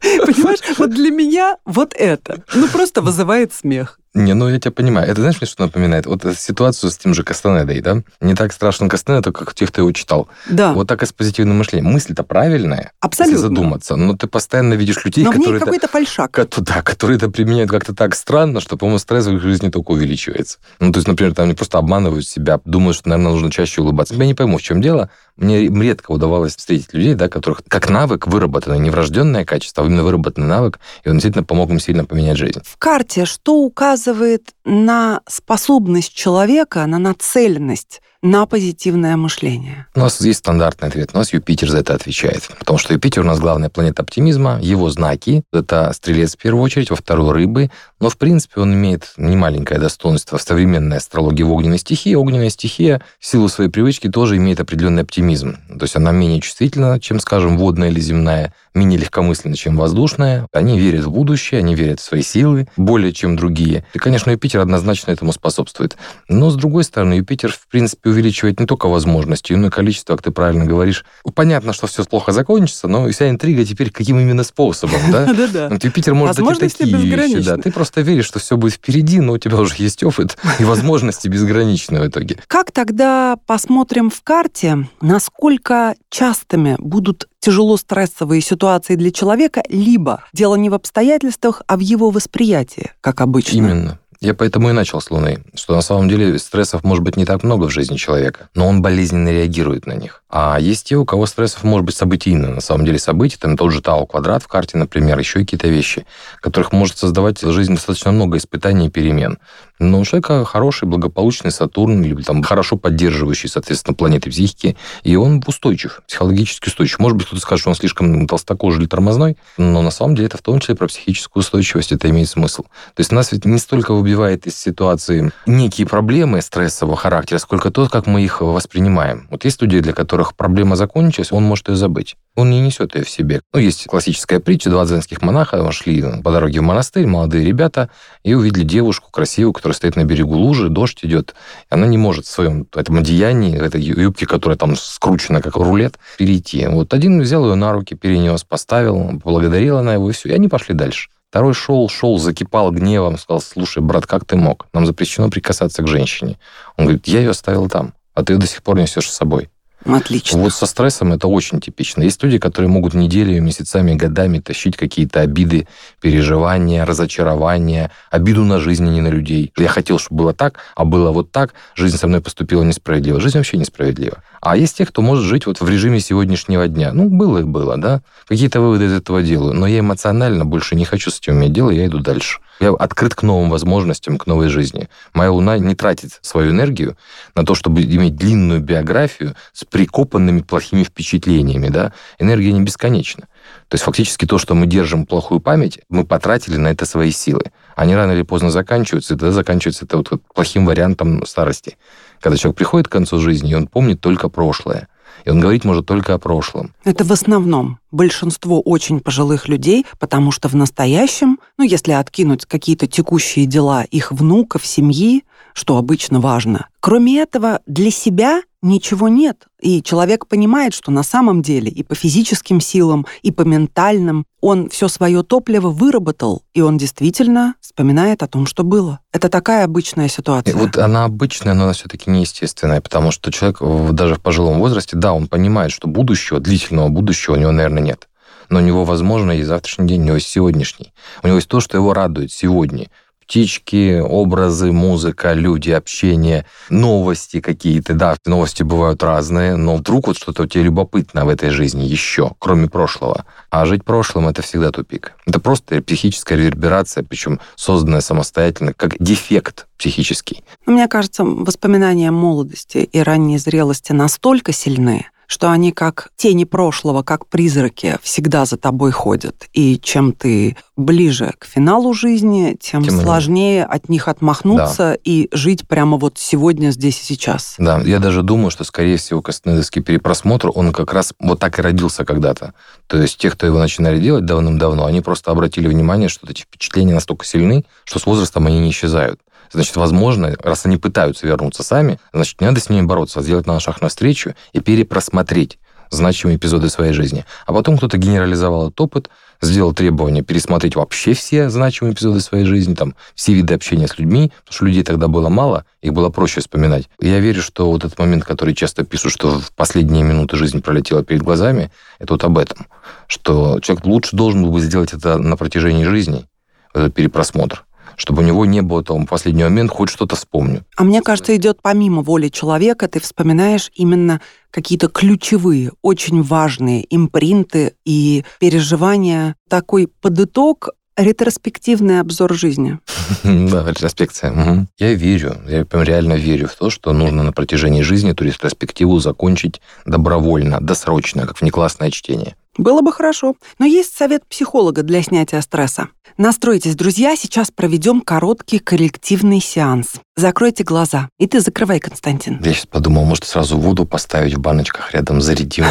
Понимаешь, 0.00 0.58
вот 0.78 0.90
для 0.90 1.10
меня 1.10 1.56
вот 1.64 1.94
это, 1.94 2.42
ну, 2.54 2.68
просто 2.68 3.00
вызывает 3.00 3.52
смех. 3.54 3.98
Не, 4.12 4.32
ну 4.34 4.48
я 4.48 4.58
тебя 4.58 4.70
понимаю. 4.70 5.10
Это 5.10 5.20
знаешь, 5.20 5.40
мне 5.42 5.48
что 5.48 5.64
напоминает? 5.64 6.06
Вот 6.06 6.22
ситуацию 6.38 6.90
с 6.90 6.96
тем 6.96 7.12
же 7.12 7.22
Кастанедой, 7.22 7.80
да? 7.82 8.02
Не 8.22 8.34
так 8.34 8.52
страшно 8.54 8.88
Кастанеда, 8.88 9.30
как 9.30 9.52
тех, 9.54 9.68
кто 9.70 9.82
его 9.82 9.92
читал. 9.92 10.28
Да, 10.48 10.72
Вот 10.72 10.86
так 10.88 11.02
и 11.02 11.06
с 11.06 11.12
позитивным 11.12 11.58
мышлением. 11.58 11.92
Мысль-то 11.92 12.22
правильная, 12.22 12.92
абсолютно. 13.00 13.34
если 13.34 13.42
задуматься, 13.48 13.96
но 13.96 14.16
ты 14.16 14.26
постоянно 14.26 14.72
видишь 14.74 15.04
людей, 15.04 15.22
Но 15.24 15.32
которые 15.32 15.56
это 15.56 15.64
какой-то 15.66 15.88
фальшак. 15.88 16.30
Ко- 16.30 16.48
Да, 16.62 16.80
которые 16.82 17.16
это 17.18 17.28
применяют 17.30 17.70
как-то 17.70 17.94
так 17.94 18.14
странно, 18.14 18.60
что, 18.60 18.78
по-моему, 18.78 18.98
стресс 18.98 19.26
в 19.26 19.34
их 19.34 19.42
жизни 19.42 19.68
только 19.68 19.90
увеличивается. 19.90 20.58
Ну, 20.80 20.92
то 20.92 20.98
есть, 20.98 21.08
например, 21.08 21.34
там 21.34 21.44
они 21.46 21.54
просто 21.54 21.76
обманывают 21.76 22.26
себя, 22.26 22.60
думают, 22.64 22.96
что, 22.96 23.10
наверное, 23.10 23.32
нужно 23.32 23.50
чаще 23.50 23.82
улыбаться. 23.82 24.14
Я 24.14 24.24
не 24.26 24.34
пойму, 24.34 24.56
в 24.56 24.62
чем 24.62 24.80
дело. 24.80 25.10
Мне 25.36 25.68
редко 25.68 26.12
удавалось 26.12 26.56
встретить 26.56 26.94
людей, 26.94 27.14
да, 27.14 27.28
которых 27.28 27.62
как 27.68 27.90
навык 27.90 28.26
выработанный, 28.26 28.78
не 28.78 28.90
врожденное 28.90 29.44
качество, 29.44 29.84
а 29.84 29.86
именно 29.86 30.02
выработанный 30.02 30.48
навык, 30.48 30.80
и 31.04 31.08
он 31.08 31.16
действительно 31.16 31.44
помог 31.44 31.70
им 31.70 31.78
сильно 31.78 32.04
поменять 32.04 32.38
жизнь. 32.38 32.60
В 32.64 32.78
карте 32.78 33.26
что 33.26 33.56
указывает 33.56 34.54
на 34.64 35.20
способность 35.28 36.14
человека, 36.14 36.86
на 36.86 36.98
нацеленность 36.98 38.00
на 38.22 38.46
позитивное 38.46 39.16
мышление? 39.16 39.86
У 39.94 40.00
нас 40.00 40.20
есть 40.20 40.40
стандартный 40.40 40.88
ответ. 40.88 41.10
У 41.12 41.18
нас 41.18 41.32
Юпитер 41.32 41.70
за 41.70 41.78
это 41.78 41.94
отвечает. 41.94 42.42
Потому 42.58 42.78
что 42.78 42.94
Юпитер 42.94 43.22
у 43.22 43.26
нас 43.26 43.38
главная 43.38 43.70
планета 43.70 44.02
оптимизма. 44.02 44.58
Его 44.62 44.90
знаки— 44.90 45.42
это 45.52 45.92
стрелец 45.92 46.34
в 46.34 46.38
первую 46.38 46.62
очередь, 46.62 46.90
во 46.90 46.96
вторую— 46.96 47.32
рыбы. 47.32 47.70
Но, 48.00 48.10
в 48.10 48.18
принципе, 48.18 48.60
он 48.60 48.74
имеет 48.74 49.12
немаленькое 49.16 49.80
достоинство 49.80 50.38
в 50.38 50.42
современной 50.42 50.98
астрологии 50.98 51.42
в 51.42 51.52
огненной 51.52 51.78
стихии. 51.78 52.14
Огненная 52.14 52.50
стихия 52.50 53.02
в 53.18 53.26
силу 53.26 53.48
своей 53.48 53.70
привычки 53.70 54.08
тоже 54.08 54.36
имеет 54.36 54.60
определенный 54.60 55.02
оптимизм. 55.02 55.56
То 55.68 55.84
есть 55.84 55.96
она 55.96 56.12
менее 56.12 56.40
чувствительна, 56.40 57.00
чем, 57.00 57.20
скажем, 57.20 57.58
водная 57.58 57.90
или 57.90 58.00
земная, 58.00 58.52
менее 58.74 58.98
легкомысленна, 59.00 59.56
чем 59.56 59.76
воздушная. 59.76 60.46
Они 60.52 60.78
верят 60.78 61.04
в 61.04 61.10
будущее, 61.10 61.60
они 61.60 61.74
верят 61.74 62.00
в 62.00 62.04
свои 62.04 62.22
силы 62.22 62.68
более, 62.76 63.12
чем 63.12 63.36
другие. 63.36 63.84
И, 63.94 63.98
конечно, 63.98 64.30
Юпитер 64.30 64.60
однозначно 64.60 65.10
этому 65.10 65.32
способствует. 65.32 65.96
Но, 66.28 66.50
с 66.50 66.56
другой 66.56 66.84
стороны, 66.84 67.14
Юпитер, 67.14 67.52
в 67.52 67.66
принципе, 67.68 68.05
увеличивает 68.08 68.60
не 68.60 68.66
только 68.66 68.88
возможности, 68.88 69.52
но 69.52 69.68
и 69.68 69.70
количество, 69.70 70.14
как 70.14 70.22
ты 70.22 70.30
правильно 70.30 70.64
говоришь. 70.64 71.04
Понятно, 71.34 71.72
что 71.72 71.86
все 71.86 72.04
плохо 72.04 72.32
закончится, 72.32 72.88
но 72.88 73.08
вся 73.10 73.30
интрига 73.30 73.64
теперь, 73.64 73.90
каким 73.90 74.18
именно 74.18 74.44
способом, 74.44 75.00
да? 75.10 75.26
Да-да. 75.36 75.78
Юпитер 75.80 76.14
может 76.14 76.36
дать 76.36 76.42
и 76.42 76.46
Возможности 76.46 76.78
такие 76.78 77.16
вещи, 77.16 77.44
да. 77.44 77.56
Ты 77.56 77.70
просто 77.70 78.00
веришь, 78.00 78.26
что 78.26 78.38
все 78.38 78.56
будет 78.56 78.74
впереди, 78.74 79.20
но 79.20 79.34
у 79.34 79.38
тебя 79.38 79.58
уже 79.58 79.74
есть 79.78 80.02
опыт, 80.02 80.36
и 80.58 80.64
возможности 80.64 81.28
безграничны 81.28 82.00
в 82.00 82.06
итоге. 82.06 82.38
Как 82.46 82.72
тогда 82.72 83.36
посмотрим 83.46 84.10
в 84.10 84.22
карте, 84.22 84.88
насколько 85.00 85.94
частыми 86.10 86.76
будут 86.78 87.28
тяжело 87.40 87.76
стрессовые 87.76 88.40
ситуации 88.40 88.96
для 88.96 89.12
человека, 89.12 89.62
либо 89.68 90.24
дело 90.32 90.56
не 90.56 90.68
в 90.68 90.74
обстоятельствах, 90.74 91.62
а 91.68 91.76
в 91.76 91.80
его 91.80 92.10
восприятии, 92.10 92.90
как 93.00 93.20
обычно. 93.20 93.58
Именно. 93.58 93.98
Я 94.20 94.34
поэтому 94.34 94.70
и 94.70 94.72
начал 94.72 95.00
с 95.00 95.10
Луны, 95.10 95.44
что 95.54 95.74
на 95.74 95.82
самом 95.82 96.08
деле 96.08 96.38
стрессов 96.38 96.84
может 96.84 97.04
быть 97.04 97.16
не 97.16 97.24
так 97.24 97.42
много 97.42 97.64
в 97.64 97.70
жизни 97.70 97.96
человека, 97.96 98.48
но 98.54 98.66
он 98.66 98.82
болезненно 98.82 99.28
реагирует 99.28 99.86
на 99.86 99.92
них. 99.92 100.22
А 100.30 100.58
есть 100.58 100.88
те, 100.88 100.96
у 100.96 101.04
кого 101.04 101.26
стрессов 101.26 101.64
может 101.64 101.84
быть 101.84 101.94
событийно. 101.94 102.48
На 102.48 102.60
самом 102.60 102.84
деле 102.84 102.98
события, 102.98 103.38
там 103.38 103.56
тот 103.56 103.72
же 103.72 103.82
Тау 103.82 104.06
квадрат 104.06 104.42
в 104.42 104.48
карте, 104.48 104.78
например, 104.78 105.18
еще 105.18 105.40
какие-то 105.40 105.68
вещи, 105.68 106.06
которых 106.40 106.72
может 106.72 106.98
создавать 106.98 107.42
в 107.42 107.52
жизни 107.52 107.74
достаточно 107.74 108.12
много 108.12 108.38
испытаний 108.38 108.86
и 108.86 108.90
перемен. 108.90 109.38
Но 109.78 110.00
у 110.00 110.04
человека 110.04 110.44
хороший, 110.44 110.88
благополучный 110.88 111.50
Сатурн, 111.50 112.02
или 112.02 112.22
там 112.22 112.42
хорошо 112.42 112.76
поддерживающий, 112.76 113.48
соответственно, 113.48 113.94
планеты 113.94 114.30
психики, 114.30 114.76
и 115.02 115.16
он 115.16 115.42
устойчив, 115.46 116.00
психологически 116.06 116.68
устойчив. 116.68 116.98
Может 116.98 117.18
быть, 117.18 117.26
кто-то 117.26 117.42
скажет, 117.42 117.60
что 117.60 117.70
он 117.70 117.76
слишком 117.76 118.26
толстокожий 118.26 118.80
или 118.80 118.88
тормозной, 118.88 119.36
но 119.58 119.82
на 119.82 119.90
самом 119.90 120.14
деле 120.14 120.26
это 120.26 120.38
в 120.38 120.42
том 120.42 120.60
числе 120.60 120.74
про 120.74 120.86
психическую 120.86 121.42
устойчивость, 121.42 121.92
это 121.92 122.08
имеет 122.08 122.28
смысл. 122.28 122.62
То 122.62 123.00
есть 123.00 123.12
нас 123.12 123.32
ведь 123.32 123.44
не 123.44 123.58
столько 123.58 123.92
выбивает 123.92 124.46
из 124.46 124.56
ситуации 124.56 125.30
некие 125.46 125.86
проблемы 125.86 126.40
стрессового 126.40 126.96
характера, 126.96 127.38
сколько 127.38 127.70
то, 127.70 127.88
как 127.88 128.06
мы 128.06 128.22
их 128.22 128.40
воспринимаем. 128.40 129.26
Вот 129.30 129.44
есть 129.44 129.60
люди, 129.60 129.80
для 129.80 129.92
которых 129.92 130.34
проблема 130.34 130.76
закончилась, 130.76 131.32
он 131.32 131.44
может 131.44 131.68
ее 131.68 131.76
забыть. 131.76 132.16
Он 132.34 132.50
не 132.50 132.60
несет 132.60 132.94
ее 132.94 133.04
в 133.04 133.10
себе. 133.10 133.40
Ну, 133.52 133.60
есть 133.60 133.86
классическая 133.86 134.40
притча, 134.40 134.70
два 134.70 134.84
дзенских 134.84 135.22
монаха 135.22 135.70
шли 135.72 136.02
по 136.22 136.30
дороге 136.30 136.60
в 136.60 136.62
монастырь, 136.62 137.06
молодые 137.06 137.44
ребята, 137.44 137.90
и 138.22 138.34
увидели 138.34 138.64
девушку 138.64 139.10
красивую, 139.10 139.52
которая 139.66 139.74
стоит 139.74 139.96
на 139.96 140.04
берегу 140.04 140.36
лужи, 140.36 140.68
дождь 140.68 141.00
идет. 141.02 141.34
И 141.68 141.74
она 141.74 141.88
не 141.88 141.98
может 141.98 142.26
в 142.26 142.30
своем 142.30 142.68
этом 142.72 142.98
одеянии, 142.98 143.60
этой 143.60 143.80
юбке, 143.80 144.24
которая 144.24 144.56
там 144.56 144.76
скручена 144.76 145.42
как 145.42 145.56
рулет, 145.56 145.98
перейти. 146.18 146.64
Вот 146.68 146.94
один 146.94 147.20
взял 147.20 147.44
ее 147.44 147.56
на 147.56 147.72
руки, 147.72 147.96
перенес, 147.96 148.44
поставил, 148.44 149.18
поблагодарила 149.18 149.80
она 149.80 149.94
его, 149.94 150.08
и 150.08 150.12
все, 150.12 150.28
и 150.28 150.32
они 150.32 150.46
пошли 150.46 150.72
дальше. 150.72 151.08
Второй 151.30 151.52
шел, 151.52 151.88
шел, 151.88 152.16
закипал 152.18 152.70
гневом, 152.70 153.18
сказал, 153.18 153.40
слушай, 153.40 153.82
брат, 153.82 154.06
как 154.06 154.24
ты 154.24 154.36
мог? 154.36 154.68
Нам 154.72 154.86
запрещено 154.86 155.30
прикасаться 155.30 155.82
к 155.82 155.88
женщине. 155.88 156.38
Он 156.76 156.84
говорит, 156.84 157.08
я 157.08 157.18
ее 157.18 157.30
оставил 157.30 157.68
там, 157.68 157.94
а 158.14 158.22
ты 158.22 158.34
ее 158.34 158.38
до 158.38 158.46
сих 158.46 158.62
пор 158.62 158.78
несешь 158.78 159.10
с 159.10 159.16
собой. 159.16 159.50
Отлично. 159.84 160.40
Вот 160.40 160.52
со 160.52 160.66
стрессом 160.66 161.12
это 161.12 161.28
очень 161.28 161.60
типично. 161.60 162.02
Есть 162.02 162.22
люди, 162.22 162.38
которые 162.38 162.68
могут 162.68 162.94
неделями, 162.94 163.38
месяцами, 163.38 163.94
годами 163.94 164.40
тащить 164.40 164.76
какие-то 164.76 165.20
обиды, 165.20 165.68
переживания, 166.00 166.84
разочарования, 166.84 167.90
обиду 168.10 168.44
на 168.44 168.58
жизнь, 168.58 168.86
а 168.86 168.90
не 168.90 169.00
на 169.00 169.08
людей. 169.08 169.52
Я 169.56 169.68
хотел, 169.68 169.98
чтобы 169.98 170.22
было 170.22 170.34
так, 170.34 170.58
а 170.74 170.84
было 170.84 171.12
вот 171.12 171.30
так. 171.30 171.54
Жизнь 171.74 171.98
со 171.98 172.08
мной 172.08 172.20
поступила 172.20 172.62
несправедливо. 172.62 173.20
Жизнь 173.20 173.36
вообще 173.36 173.58
несправедлива. 173.58 174.22
А 174.40 174.56
есть 174.56 174.76
те, 174.76 174.86
кто 174.86 175.02
может 175.02 175.24
жить 175.24 175.46
вот 175.46 175.60
в 175.60 175.68
режиме 175.68 176.00
сегодняшнего 176.00 176.66
дня. 176.68 176.92
Ну, 176.92 177.08
было 177.08 177.38
и 177.38 177.44
было, 177.44 177.76
да. 177.76 178.02
Какие-то 178.26 178.60
выводы 178.60 178.86
из 178.86 178.92
этого 178.92 179.22
делаю. 179.22 179.54
Но 179.54 179.66
я 179.66 179.80
эмоционально 179.80 180.44
больше 180.44 180.74
не 180.74 180.84
хочу 180.84 181.10
с 181.10 181.18
этим 181.18 181.34
иметь 181.34 181.52
дело, 181.52 181.70
я 181.70 181.86
иду 181.86 182.00
дальше. 182.00 182.40
Я 182.60 182.70
открыт 182.70 183.14
к 183.14 183.22
новым 183.22 183.50
возможностям, 183.50 184.16
к 184.16 184.26
новой 184.26 184.48
жизни. 184.48 184.88
Моя 185.12 185.30
Луна 185.30 185.58
не 185.58 185.74
тратит 185.74 186.18
свою 186.22 186.52
энергию 186.52 186.96
на 187.34 187.44
то, 187.44 187.54
чтобы 187.54 187.82
иметь 187.82 188.16
длинную 188.16 188.60
биографию 188.60 189.34
с 189.52 189.64
прикопанными 189.64 190.40
плохими 190.40 190.82
впечатлениями. 190.82 191.68
Да? 191.68 191.92
Энергия 192.18 192.52
не 192.52 192.62
бесконечна. 192.62 193.28
То 193.68 193.74
есть 193.74 193.84
фактически 193.84 194.26
то, 194.26 194.38
что 194.38 194.54
мы 194.54 194.66
держим 194.66 195.06
плохую 195.06 195.40
память, 195.40 195.80
мы 195.88 196.04
потратили 196.04 196.56
на 196.56 196.68
это 196.68 196.86
свои 196.86 197.10
силы. 197.10 197.52
Они 197.74 197.94
рано 197.94 198.12
или 198.12 198.22
поздно 198.22 198.50
заканчиваются, 198.50 199.14
и 199.14 199.16
тогда 199.16 199.32
заканчивается 199.32 199.84
это 199.84 199.98
вот 199.98 200.10
плохим 200.34 200.64
вариантом 200.66 201.24
старости. 201.26 201.76
Когда 202.20 202.36
человек 202.38 202.56
приходит 202.56 202.88
к 202.88 202.92
концу 202.92 203.18
жизни, 203.18 203.50
и 203.50 203.54
он 203.54 203.66
помнит 203.66 204.00
только 204.00 204.28
прошлое. 204.28 204.88
И 205.26 205.30
он 205.30 205.40
говорить 205.40 205.64
может 205.64 205.86
только 205.86 206.14
о 206.14 206.18
прошлом. 206.18 206.72
Это 206.84 207.04
в 207.04 207.10
основном 207.10 207.80
большинство 207.90 208.60
очень 208.60 209.00
пожилых 209.00 209.48
людей, 209.48 209.84
потому 209.98 210.30
что 210.30 210.48
в 210.48 210.54
настоящем, 210.54 211.40
ну, 211.58 211.64
если 211.64 211.92
откинуть 211.92 212.46
какие-то 212.46 212.86
текущие 212.86 213.46
дела 213.46 213.82
их 213.82 214.12
внуков, 214.12 214.64
семьи, 214.64 215.24
что 215.52 215.78
обычно 215.78 216.20
важно, 216.20 216.68
кроме 216.78 217.18
этого, 217.18 217.60
для 217.66 217.90
себя 217.90 218.42
ничего 218.66 219.08
нет. 219.08 219.46
И 219.60 219.82
человек 219.82 220.26
понимает, 220.26 220.74
что 220.74 220.90
на 220.90 221.02
самом 221.02 221.42
деле 221.42 221.70
и 221.70 221.82
по 221.82 221.94
физическим 221.94 222.60
силам, 222.60 223.06
и 223.22 223.30
по 223.30 223.42
ментальным 223.42 224.26
он 224.40 224.68
все 224.68 224.88
свое 224.88 225.22
топливо 225.22 225.70
выработал, 225.70 226.42
и 226.54 226.60
он 226.60 226.76
действительно 226.76 227.54
вспоминает 227.60 228.22
о 228.22 228.28
том, 228.28 228.46
что 228.46 228.62
было. 228.64 229.00
Это 229.12 229.28
такая 229.28 229.64
обычная 229.64 230.08
ситуация. 230.08 230.52
И 230.52 230.56
вот 230.56 230.76
она 230.76 231.04
обычная, 231.04 231.54
но 231.54 231.64
она 231.64 231.72
все-таки 231.72 232.10
неестественная, 232.10 232.80
потому 232.80 233.10
что 233.10 233.32
человек 233.32 233.60
даже 233.92 234.16
в 234.16 234.20
пожилом 234.20 234.58
возрасте, 234.58 234.96
да, 234.96 235.12
он 235.12 235.26
понимает, 235.26 235.72
что 235.72 235.88
будущего, 235.88 236.38
длительного 236.38 236.88
будущего 236.88 237.34
у 237.34 237.38
него, 237.38 237.52
наверное, 237.52 237.82
нет. 237.82 238.08
Но 238.48 238.60
у 238.60 238.62
него, 238.62 238.84
возможно, 238.84 239.32
и 239.32 239.42
завтрашний 239.42 239.88
день, 239.88 240.02
у 240.02 240.04
него 240.04 240.14
есть 240.16 240.28
сегодняшний. 240.28 240.92
У 241.22 241.26
него 241.26 241.36
есть 241.36 241.48
то, 241.48 241.58
что 241.60 241.76
его 241.76 241.92
радует 241.92 242.30
сегодня 242.30 242.88
птички, 243.26 244.00
образы, 244.00 244.72
музыка, 244.72 245.32
люди, 245.32 245.70
общение, 245.70 246.46
новости 246.70 247.40
какие-то. 247.40 247.94
Да, 247.94 248.16
новости 248.24 248.62
бывают 248.62 249.02
разные, 249.02 249.56
но 249.56 249.76
вдруг 249.76 250.06
вот 250.06 250.16
что-то 250.16 250.44
у 250.44 250.46
тебя 250.46 250.64
любопытно 250.64 251.24
в 251.24 251.28
этой 251.28 251.50
жизни 251.50 251.82
еще, 251.84 252.32
кроме 252.38 252.68
прошлого. 252.68 253.26
А 253.50 253.66
жить 253.66 253.84
прошлым— 253.84 254.28
это 254.28 254.42
всегда 254.42 254.70
тупик. 254.70 255.12
Это 255.26 255.40
просто 255.40 255.82
психическая 255.82 256.38
реверберация, 256.38 257.02
причем 257.02 257.40
созданная 257.56 258.00
самостоятельно, 258.00 258.72
как 258.72 258.96
дефект 259.00 259.66
психический. 259.76 260.44
Мне 260.64 260.86
кажется, 260.88 261.24
воспоминания 261.24 262.10
молодости 262.10 262.78
и 262.78 263.00
ранней 263.00 263.38
зрелости 263.38 263.92
настолько 263.92 264.52
сильны, 264.52 265.06
что 265.26 265.50
они 265.50 265.72
как 265.72 266.10
тени 266.16 266.44
прошлого, 266.44 267.02
как 267.02 267.26
призраки, 267.26 267.98
всегда 268.02 268.44
за 268.44 268.56
тобой 268.56 268.92
ходят. 268.92 269.46
И 269.52 269.78
чем 269.78 270.12
ты 270.12 270.56
ближе 270.76 271.32
к 271.38 271.46
финалу 271.46 271.94
жизни, 271.94 272.56
тем, 272.60 272.84
тем 272.84 273.00
сложнее 273.00 273.64
от 273.64 273.88
них 273.88 274.08
отмахнуться 274.08 274.76
да. 274.76 274.96
и 275.04 275.28
жить 275.32 275.66
прямо 275.66 275.96
вот 275.96 276.18
сегодня, 276.18 276.70
здесь 276.70 277.00
и 277.00 277.04
сейчас. 277.04 277.54
Да, 277.58 277.80
я 277.80 277.98
даже 277.98 278.22
думаю, 278.22 278.50
что, 278.50 278.64
скорее 278.64 278.96
всего, 278.96 279.22
Кастанедовский 279.22 279.82
перепросмотр, 279.82 280.50
он 280.54 280.72
как 280.72 280.92
раз 280.92 281.14
вот 281.18 281.40
так 281.40 281.58
и 281.58 281.62
родился 281.62 282.04
когда-то. 282.04 282.54
То 282.86 283.00
есть 283.00 283.18
те, 283.18 283.30
кто 283.30 283.46
его 283.46 283.58
начинали 283.58 283.98
делать 283.98 284.24
давным-давно, 284.24 284.84
они 284.84 285.00
просто 285.00 285.30
обратили 285.30 285.68
внимание, 285.68 286.08
что 286.08 286.26
эти 286.30 286.42
впечатления 286.42 286.94
настолько 286.94 287.24
сильны, 287.24 287.64
что 287.84 287.98
с 287.98 288.06
возрастом 288.06 288.46
они 288.46 288.60
не 288.60 288.70
исчезают. 288.70 289.20
Значит, 289.52 289.76
возможно, 289.76 290.34
раз 290.42 290.66
они 290.66 290.76
пытаются 290.76 291.26
вернуться 291.26 291.62
сами, 291.62 291.98
значит, 292.12 292.40
не 292.40 292.46
надо 292.46 292.60
с 292.60 292.68
ними 292.68 292.86
бороться, 292.86 293.20
а 293.20 293.22
сделать 293.22 293.46
на 293.46 293.60
шаг 293.60 293.80
навстречу 293.80 294.34
и 294.52 294.60
перепросмотреть 294.60 295.58
значимые 295.90 296.36
эпизоды 296.36 296.68
своей 296.68 296.92
жизни. 296.92 297.24
А 297.46 297.52
потом 297.52 297.76
кто-то 297.76 297.98
генерализовал 297.98 298.68
этот 298.68 298.80
опыт, 298.80 299.10
сделал 299.40 299.72
требование 299.72 300.22
пересмотреть 300.22 300.76
вообще 300.76 301.12
все 301.12 301.50
значимые 301.50 301.94
эпизоды 301.94 302.20
своей 302.20 302.44
жизни, 302.44 302.74
там, 302.74 302.94
все 303.14 303.34
виды 303.34 303.54
общения 303.54 303.86
с 303.86 303.98
людьми, 303.98 304.32
потому 304.44 304.54
что 304.54 304.64
людей 304.64 304.82
тогда 304.82 305.08
было 305.08 305.28
мало, 305.28 305.64
их 305.82 305.92
было 305.92 306.08
проще 306.08 306.40
вспоминать. 306.40 306.88
я 307.00 307.20
верю, 307.20 307.42
что 307.42 307.70
вот 307.70 307.84
этот 307.84 307.98
момент, 307.98 308.24
который 308.24 308.54
часто 308.54 308.84
пишут, 308.84 309.12
что 309.12 309.38
в 309.38 309.52
последние 309.52 310.02
минуты 310.02 310.36
жизни 310.36 310.60
пролетела 310.60 311.04
перед 311.04 311.22
глазами, 311.22 311.70
это 311.98 312.14
вот 312.14 312.24
об 312.24 312.38
этом. 312.38 312.66
Что 313.06 313.60
человек 313.60 313.84
лучше 313.84 314.16
должен 314.16 314.42
был 314.42 314.52
бы 314.52 314.60
сделать 314.60 314.92
это 314.92 315.18
на 315.18 315.36
протяжении 315.36 315.84
жизни, 315.84 316.26
этот 316.74 316.94
перепросмотр 316.94 317.65
чтобы 317.96 318.22
у 318.22 318.24
него 318.24 318.46
не 318.46 318.62
было 318.62 318.82
там 318.84 319.06
в 319.06 319.08
последний 319.08 319.44
момент 319.44 319.70
хоть 319.70 319.90
что-то 319.90 320.16
вспомню. 320.16 320.64
А 320.76 320.84
мне 320.84 321.02
кажется, 321.02 321.34
идет 321.36 321.58
помимо 321.62 322.02
воли 322.02 322.28
человека, 322.28 322.88
ты 322.88 323.00
вспоминаешь 323.00 323.70
именно 323.74 324.20
какие-то 324.50 324.88
ключевые, 324.88 325.72
очень 325.82 326.22
важные 326.22 326.86
импринты 326.94 327.74
и 327.84 328.24
переживания. 328.38 329.36
Такой 329.48 329.88
подыток 329.88 330.70
ретроспективный 330.96 332.00
обзор 332.00 332.34
жизни. 332.34 332.78
Да, 333.22 333.68
ретроспекция. 333.68 334.66
Я 334.78 334.94
верю, 334.94 335.36
я 335.46 335.64
прям 335.64 335.82
реально 335.82 336.14
верю 336.14 336.48
в 336.48 336.54
то, 336.54 336.70
что 336.70 336.92
нужно 336.92 337.22
на 337.22 337.32
протяжении 337.32 337.82
жизни 337.82 338.10
эту 338.10 338.24
ретроспективу 338.24 338.98
закончить 338.98 339.60
добровольно, 339.84 340.58
досрочно, 340.60 341.26
как 341.26 341.40
внеклассное 341.40 341.90
чтение. 341.90 342.34
Было 342.58 342.80
бы 342.80 342.92
хорошо. 342.92 343.34
Но 343.58 343.66
есть 343.66 343.96
совет 343.96 344.26
психолога 344.26 344.82
для 344.82 345.02
снятия 345.02 345.40
стресса. 345.40 345.88
Настройтесь, 346.16 346.74
друзья, 346.74 347.14
сейчас 347.16 347.50
проведем 347.50 348.00
короткий 348.00 348.58
коллективный 348.58 349.40
сеанс. 349.40 349.94
Закройте 350.16 350.64
глаза. 350.64 351.08
И 351.18 351.26
ты 351.26 351.40
закрывай, 351.40 351.80
Константин. 351.80 352.40
Я 352.42 352.54
сейчас 352.54 352.66
подумал, 352.66 353.04
может, 353.04 353.24
сразу 353.24 353.58
воду 353.58 353.84
поставить 353.84 354.34
в 354.34 354.40
баночках 354.40 354.94
рядом, 354.94 355.20
зарядим. 355.20 355.66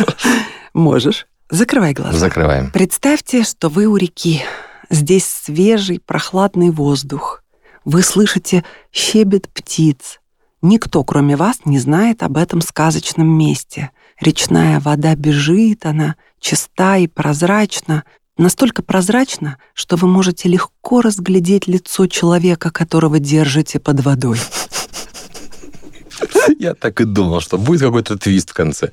Можешь. 0.74 1.26
Закрывай 1.50 1.92
глаза. 1.92 2.16
Закрываем. 2.16 2.70
Представьте, 2.70 3.42
что 3.42 3.68
вы 3.68 3.86
у 3.86 3.96
реки. 3.96 4.42
Здесь 4.88 5.26
свежий, 5.26 6.00
прохладный 6.00 6.70
воздух. 6.70 7.42
Вы 7.84 8.02
слышите 8.02 8.64
щебет 8.92 9.48
птиц. 9.48 10.20
Никто, 10.60 11.02
кроме 11.02 11.34
вас, 11.34 11.58
не 11.64 11.80
знает 11.80 12.22
об 12.22 12.36
этом 12.36 12.60
сказочном 12.60 13.26
месте— 13.26 13.90
Речная 14.22 14.78
вода 14.78 15.16
бежит, 15.16 15.84
она 15.84 16.14
чиста 16.38 16.96
и 16.96 17.08
прозрачна, 17.08 18.04
настолько 18.38 18.80
прозрачна, 18.80 19.58
что 19.74 19.96
вы 19.96 20.06
можете 20.06 20.48
легко 20.48 21.00
разглядеть 21.00 21.66
лицо 21.66 22.06
человека, 22.06 22.70
которого 22.70 23.18
держите 23.18 23.80
под 23.80 23.98
водой. 24.04 24.38
Я 26.60 26.74
так 26.74 27.00
и 27.00 27.04
думал, 27.04 27.40
что 27.40 27.58
будет 27.58 27.80
какой-то 27.80 28.16
твист 28.16 28.50
в 28.50 28.54
конце. 28.54 28.90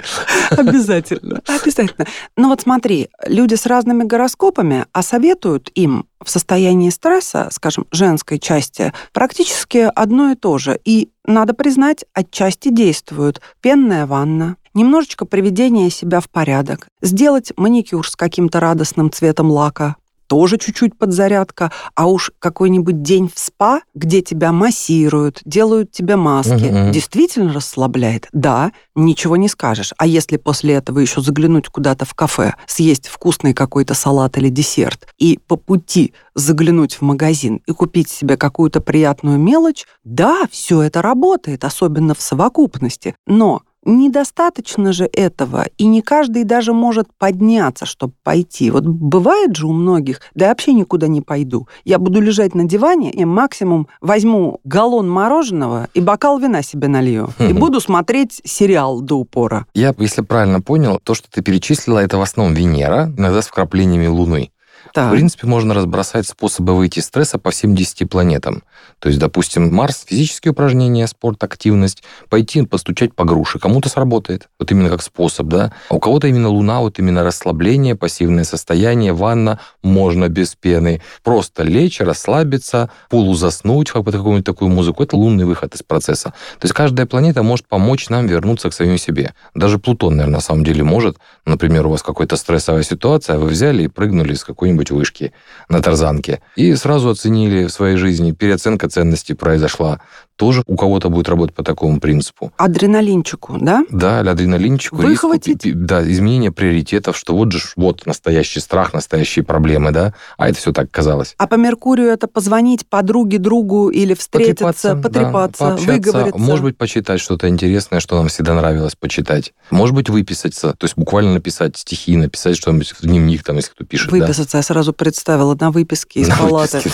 Обязательно, 0.50 1.42
обязательно. 1.46 2.08
Ну 2.36 2.50
вот 2.50 2.62
смотри, 2.62 3.10
люди 3.24 3.54
с 3.54 3.68
разными 3.68 4.06
гороскопами, 4.06 4.88
а 4.94 5.04
советуют 5.04 5.70
им 5.76 6.08
в 6.24 6.30
состоянии 6.32 6.90
стресса, 6.90 7.50
скажем, 7.52 7.86
женской 7.92 8.40
части, 8.40 8.94
практически 9.14 9.90
одно 9.94 10.32
и 10.32 10.36
то 10.36 10.58
же. 10.58 10.80
И, 10.84 11.10
надо 11.24 11.54
признать, 11.54 12.04
отчасти 12.14 12.70
действуют. 12.70 13.42
Пенная 13.62 14.08
ванна, 14.08 14.58
немножечко 14.74 15.26
приведение 15.26 15.90
себя 15.90 16.20
в 16.20 16.30
порядок, 16.30 16.88
сделать 17.02 17.54
маникюр 17.58 18.08
с 18.08 18.16
каким-то 18.16 18.60
радостным 18.60 19.12
цветом 19.12 19.52
лака, 19.52 19.96
тоже 20.30 20.58
чуть-чуть 20.60 20.96
подзарядка, 20.96 21.72
а 21.96 22.06
уж 22.06 22.32
какой-нибудь 22.38 23.02
день 23.02 23.30
в 23.34 23.40
спа, 23.40 23.82
где 23.96 24.22
тебя 24.22 24.52
массируют, 24.52 25.42
делают 25.44 25.92
тебе 25.92 26.16
маски, 26.16 26.52
mm-hmm. 26.52 26.92
действительно 26.92 27.52
расслабляет. 27.52 28.28
Да, 28.32 28.72
ничего 28.94 29.38
не 29.38 29.48
скажешь. 29.48 29.92
А 29.98 30.06
если 30.06 30.38
после 30.38 30.76
этого 30.76 31.00
еще 31.00 31.22
заглянуть 31.22 31.68
куда-то 31.68 32.06
в 32.06 32.14
кафе, 32.14 32.54
съесть 32.68 33.08
вкусный 33.08 33.56
какой-то 33.56 33.96
салат 33.96 34.38
или 34.38 34.50
десерт, 34.50 35.08
и 35.18 35.40
по 35.48 35.56
пути 35.56 36.14
заглянуть 36.36 36.94
в 36.94 37.02
магазин 37.02 37.62
и 37.66 37.72
купить 37.72 38.10
себе 38.10 38.38
какую-то 38.38 38.82
приятную 38.82 39.40
мелочь, 39.40 39.86
да, 40.04 40.44
все 40.52 40.84
это 40.84 41.02
работает, 41.02 41.66
особенно 41.66 42.14
в 42.14 42.22
совокупности. 42.22 43.16
Но 43.26 43.64
недостаточно 43.86 44.94
же 44.94 45.10
этого, 45.12 45.68
и 45.78 45.86
не 45.86 46.02
каждый 46.02 46.44
даже 46.44 46.74
может 46.74 47.08
подняться, 47.18 47.86
чтобы 47.86 48.14
пойти. 48.24 48.72
Вот 48.72 48.86
бывает 48.86 49.56
же 49.56 49.68
у 49.68 49.74
многих, 49.74 50.22
да 50.36 50.46
я 50.46 50.52
вообще 50.52 50.74
никуда 50.74 51.08
не 51.08 51.22
пойду. 51.22 51.68
Я 51.86 52.00
буду 52.00 52.22
лежать 52.22 52.56
на 52.56 52.66
диване 52.66 53.12
и 53.12 53.26
максимум 53.26 53.88
возьму 54.02 54.60
галлон 54.64 55.10
мороженого 55.10 55.88
и 55.94 56.02
бокал 56.02 56.40
вина 56.40 56.62
себе 56.62 56.88
налью. 56.88 57.30
И 57.40 57.54
буду 57.54 57.80
смотреть 57.80 58.42
сериал 58.44 59.02
до 59.02 59.16
упора. 59.16 59.66
Я, 59.74 59.94
если 59.98 60.22
правильно 60.22 60.62
понял, 60.62 61.00
то, 61.04 61.14
что 61.14 61.30
ты 61.30 61.42
перечислила, 61.42 62.00
это 62.00 62.18
в 62.18 62.22
основном 62.22 62.56
Венера, 62.56 63.12
иногда 63.18 63.42
с 63.42 63.48
вкраплениями 63.48 64.08
Луны. 64.08 64.52
Так. 64.94 65.10
В 65.10 65.16
принципе, 65.16 65.48
можно 65.48 65.74
разбросать 65.74 66.28
способы 66.28 66.76
выйти 66.76 67.00
из 67.00 67.06
стресса 67.06 67.38
по 67.38 67.52
всем 67.52 67.76
10 67.76 68.10
планетам. 68.10 68.64
То 69.00 69.08
есть, 69.08 69.20
допустим, 69.20 69.74
Марс, 69.74 70.06
физические 70.06 70.52
упражнения, 70.52 71.08
спорт, 71.08 71.42
активность, 71.44 72.04
пойти 72.30 72.66
постучать 72.66 73.14
по 73.14 73.24
груше. 73.24 73.60
Кому-то 73.60 73.88
сработает. 73.88 74.50
Вот 74.60 74.72
именно 74.72 74.90
как 74.90 75.02
способ, 75.02 75.48
да. 75.48 75.74
А 75.90 75.96
у 75.96 76.00
кого-то 76.00 76.28
именно 76.28 76.50
Луна, 76.50 76.82
вот 76.82 77.00
именно 77.00 77.24
расслабление, 77.24 77.96
пассивное 77.96 78.44
состояние, 78.44 79.14
ванна, 79.14 79.60
можно 79.82 80.28
без 80.28 80.56
пены. 80.56 81.02
Просто 81.24 81.64
лечь, 81.64 82.02
расслабиться, 82.02 82.90
полузаснуть, 83.10 83.90
бы 83.94 84.12
какую-нибудь 84.12 84.46
такую 84.46 84.70
музыку. 84.70 85.04
Это 85.04 85.16
лунный 85.16 85.46
выход 85.46 85.76
из 85.76 85.84
процесса. 85.84 86.34
То 86.60 86.66
есть 86.66 86.74
каждая 86.74 87.06
планета 87.06 87.44
может 87.44 87.68
помочь 87.68 88.10
нам 88.10 88.28
вернуться 88.28 88.70
к 88.70 88.74
самим 88.74 88.98
себе. 88.98 89.34
Даже 89.56 89.80
Плутон, 89.80 90.18
наверное, 90.18 90.38
на 90.38 90.42
самом 90.42 90.64
деле 90.64 90.84
может. 90.84 91.18
Например, 91.46 91.88
у 91.88 91.92
вас 91.92 92.04
какая-то 92.04 92.36
стрессовая 92.36 92.84
ситуация, 92.84 93.38
вы 93.38 93.48
взяли 93.48 93.84
и 93.84 93.88
прыгнули 93.88 94.34
с 94.34 94.44
какой-нибудь 94.44 94.92
вышки 94.92 95.32
на 95.70 95.82
тарзанке. 95.82 96.42
И 96.56 96.74
сразу 96.76 97.10
оценили 97.10 97.66
в 97.66 97.72
своей 97.72 97.98
жизни, 97.98 98.32
переоценка 98.80 98.88
ценностей 98.88 99.34
произошла 99.34 100.00
тоже 100.40 100.64
у 100.68 100.78
кого-то 100.78 101.10
будет 101.10 101.28
работать 101.28 101.54
по 101.54 101.64
такому 101.64 102.00
принципу. 102.00 102.54
Адреналинчику, 102.56 103.58
да? 103.60 103.84
Да, 103.92 104.22
адреналинчику. 104.22 104.96
Выхватить? 104.96 105.66
Риску, 105.66 105.80
да, 105.82 106.02
изменение 106.10 106.50
приоритетов, 106.50 107.18
что 107.18 107.36
вот 107.36 107.52
же 107.52 107.60
вот 107.76 108.06
настоящий 108.06 108.62
страх, 108.62 108.94
настоящие 108.94 109.44
проблемы, 109.44 109.92
да, 109.92 110.14
а 110.38 110.48
это 110.48 110.58
все 110.58 110.72
так 110.72 110.90
казалось. 110.92 111.36
А 111.38 111.46
по 111.46 111.56
Меркурию 111.56 112.08
это 112.08 112.30
позвонить 112.30 112.88
подруге, 112.88 113.38
другу 113.38 113.90
или 113.90 114.14
встретиться, 114.14 114.96
потрепаться, 114.96 114.96
потрепаться, 114.96 115.86
да, 115.86 115.94
выговориться. 115.94 116.40
Может 116.40 116.64
быть, 116.64 116.78
почитать 116.78 117.20
что-то 117.20 117.50
интересное, 117.50 118.00
что 118.00 118.16
нам 118.16 118.30
всегда 118.30 118.56
нравилось 118.56 118.96
почитать. 118.96 119.54
Может 119.72 119.94
быть, 119.94 120.10
выписаться, 120.10 120.74
то 120.74 120.86
есть 120.86 120.96
буквально 120.96 121.34
написать 121.34 121.76
стихи, 121.76 122.16
написать 122.16 122.56
что-нибудь 122.56 122.92
в 122.92 123.02
дневник, 123.02 123.44
там, 123.44 123.58
если 123.58 123.72
кто 123.72 123.84
пишет. 123.84 124.10
Выписаться, 124.10 124.54
да. 124.54 124.60
я 124.60 124.64
сразу 124.64 124.94
представила 124.94 125.58
на 125.60 125.70
выписке 125.70 126.22
из 126.22 126.30
палаты. 126.30 126.82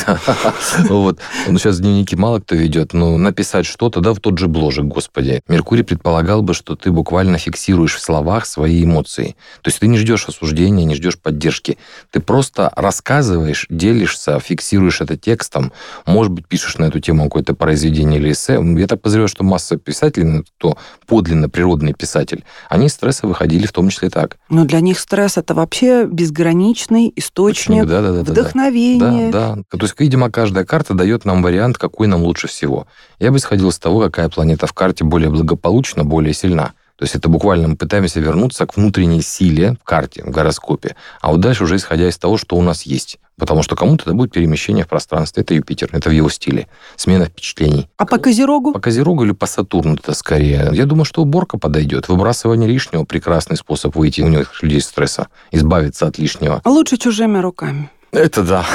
Вот. 0.89 1.19
Ну, 1.47 1.57
сейчас 1.59 1.79
дневники 1.79 2.15
мало 2.15 2.39
кто 2.39 2.55
ведет, 2.55 2.93
но 2.93 3.17
написать 3.35 3.65
что-то, 3.65 3.99
да, 3.99 4.13
в 4.13 4.19
тот 4.21 4.37
же 4.37 4.47
бложек, 4.47 4.85
господи. 4.85 5.41
Меркурий 5.49 5.83
предполагал 5.83 6.41
бы, 6.41 6.53
что 6.53 6.77
ты 6.77 6.89
буквально 6.89 7.37
фиксируешь 7.37 7.95
в 7.95 7.99
словах 7.99 8.45
свои 8.45 8.81
эмоции. 8.81 9.35
То 9.61 9.69
есть 9.69 9.79
ты 9.81 9.87
не 9.87 9.97
ждешь 9.97 10.29
осуждения, 10.29 10.85
не 10.85 10.95
ждешь 10.95 11.19
поддержки. 11.19 11.77
Ты 12.11 12.21
просто 12.21 12.71
рассказываешь, 12.77 13.65
делишься, 13.69 14.39
фиксируешь 14.39 15.01
это 15.01 15.17
текстом. 15.17 15.73
Может 16.05 16.31
быть, 16.31 16.47
пишешь 16.47 16.77
на 16.77 16.85
эту 16.85 17.01
тему 17.01 17.25
какое-то 17.25 17.53
произведение 17.53 18.21
или 18.21 18.31
эссе. 18.31 18.57
Я 18.77 18.87
так 18.87 19.01
подозреваю, 19.01 19.27
что 19.27 19.43
масса 19.43 19.75
писателей, 19.75 20.45
кто 20.57 20.77
подлинно 21.05 21.49
природный 21.49 21.93
писатель, 21.93 22.45
они 22.69 22.85
из 22.85 22.93
стресса 22.93 23.27
выходили 23.27 23.65
в 23.65 23.73
том 23.73 23.89
числе 23.89 24.09
так. 24.09 24.37
Но 24.47 24.63
для 24.63 24.79
них 24.79 24.97
стресс 24.97 25.37
это 25.37 25.53
вообще 25.53 26.05
безграничный 26.05 27.11
источник 27.17 27.85
да, 27.85 28.01
да, 28.01 28.13
да, 28.13 28.21
вдохновения. 28.21 29.29
Да, 29.29 29.55
да. 29.55 29.77
То 29.77 29.85
есть, 29.85 29.99
видимо, 29.99 30.31
каждая 30.31 30.63
карта 30.63 30.93
дает 30.93 31.25
нам 31.25 31.43
вариант, 31.43 31.77
какой 31.77 32.07
нам 32.07 32.23
лучше 32.23 32.47
всего. 32.47 32.87
Я 33.25 33.31
бы 33.31 33.37
исходил 33.37 33.69
из 33.69 33.79
того, 33.79 34.01
какая 34.01 34.29
планета 34.29 34.67
в 34.67 34.73
карте 34.73 35.03
более 35.03 35.31
благополучна, 35.31 36.03
более 36.03 36.31
сильна. 36.35 36.73
То 36.95 37.05
есть 37.05 37.15
это 37.15 37.27
буквально 37.27 37.69
мы 37.69 37.75
пытаемся 37.75 38.19
вернуться 38.19 38.67
к 38.67 38.77
внутренней 38.77 39.23
силе 39.23 39.77
в 39.81 39.83
карте, 39.83 40.23
в 40.23 40.29
гороскопе, 40.29 40.95
а 41.21 41.31
вот 41.31 41.39
дальше 41.39 41.63
уже 41.63 41.77
исходя 41.77 42.07
из 42.07 42.19
того, 42.19 42.37
что 42.37 42.55
у 42.55 42.61
нас 42.61 42.83
есть. 42.83 43.17
Потому 43.39 43.63
что 43.63 43.75
кому-то 43.75 44.03
это 44.03 44.13
будет 44.13 44.31
перемещение 44.31 44.85
в 44.85 44.87
пространстве. 44.87 45.41
Это 45.41 45.55
Юпитер, 45.55 45.89
это 45.91 46.09
в 46.09 46.13
его 46.13 46.29
стиле. 46.29 46.67
Смена 46.97 47.25
впечатлений. 47.25 47.89
А 47.97 48.05
по 48.05 48.19
Козерогу? 48.19 48.73
По 48.73 48.79
Козерогу 48.79 49.25
или 49.25 49.31
по 49.31 49.47
Сатурну 49.47 49.95
это 49.95 50.13
скорее. 50.13 50.69
Я 50.73 50.85
думаю, 50.85 51.05
что 51.05 51.23
уборка 51.23 51.57
подойдет. 51.57 52.07
Выбрасывание 52.07 52.69
лишнего– 52.69 53.05
прекрасный 53.05 53.57
способ 53.57 53.95
выйти 53.95 54.21
у 54.21 54.27
них 54.27 54.61
людей 54.61 54.77
из 54.77 54.85
стресса, 54.85 55.29
избавиться 55.49 56.05
от 56.05 56.19
лишнего. 56.19 56.61
А 56.63 56.69
лучше 56.69 56.97
чужими 56.97 57.39
руками. 57.39 57.89
Это 58.11 58.43
да. 58.43 58.65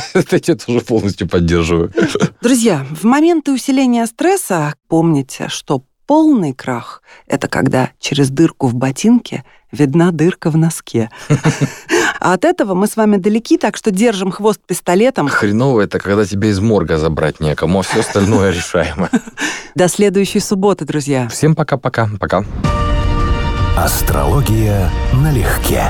Это 0.14 0.40
я 0.42 0.56
тоже 0.56 0.80
полностью 0.80 1.28
поддерживаю. 1.28 1.92
Друзья, 2.40 2.86
в 2.90 3.04
моменты 3.04 3.52
усиления 3.52 4.06
стресса 4.06 4.74
помните, 4.88 5.48
что 5.48 5.84
полный 6.06 6.52
крах– 6.52 7.02
это 7.26 7.48
когда 7.48 7.90
через 7.98 8.30
дырку 8.30 8.66
в 8.66 8.74
ботинке 8.74 9.44
видна 9.70 10.10
дырка 10.10 10.50
в 10.50 10.56
носке. 10.56 11.10
А 12.20 12.32
от 12.34 12.44
этого 12.44 12.74
мы 12.74 12.86
с 12.86 12.96
вами 12.96 13.16
далеки, 13.16 13.56
так 13.56 13.76
что 13.76 13.90
держим 13.90 14.30
хвост 14.30 14.60
пистолетом. 14.66 15.28
Хреново 15.28 15.80
это, 15.80 15.98
когда 15.98 16.24
тебе 16.24 16.50
из 16.50 16.60
морга 16.60 16.98
забрать 16.98 17.40
некому, 17.40 17.80
а 17.80 17.82
все 17.82 18.00
остальное 18.00 18.50
решаемо. 18.52 19.08
До 19.74 19.88
следующей 19.88 20.40
субботы, 20.40 20.84
друзья. 20.84 21.28
Всем 21.28 21.54
пока-пока. 21.54 22.10
Пока. 22.20 22.44
Астрология 23.76 24.90
налегке. 25.14 25.84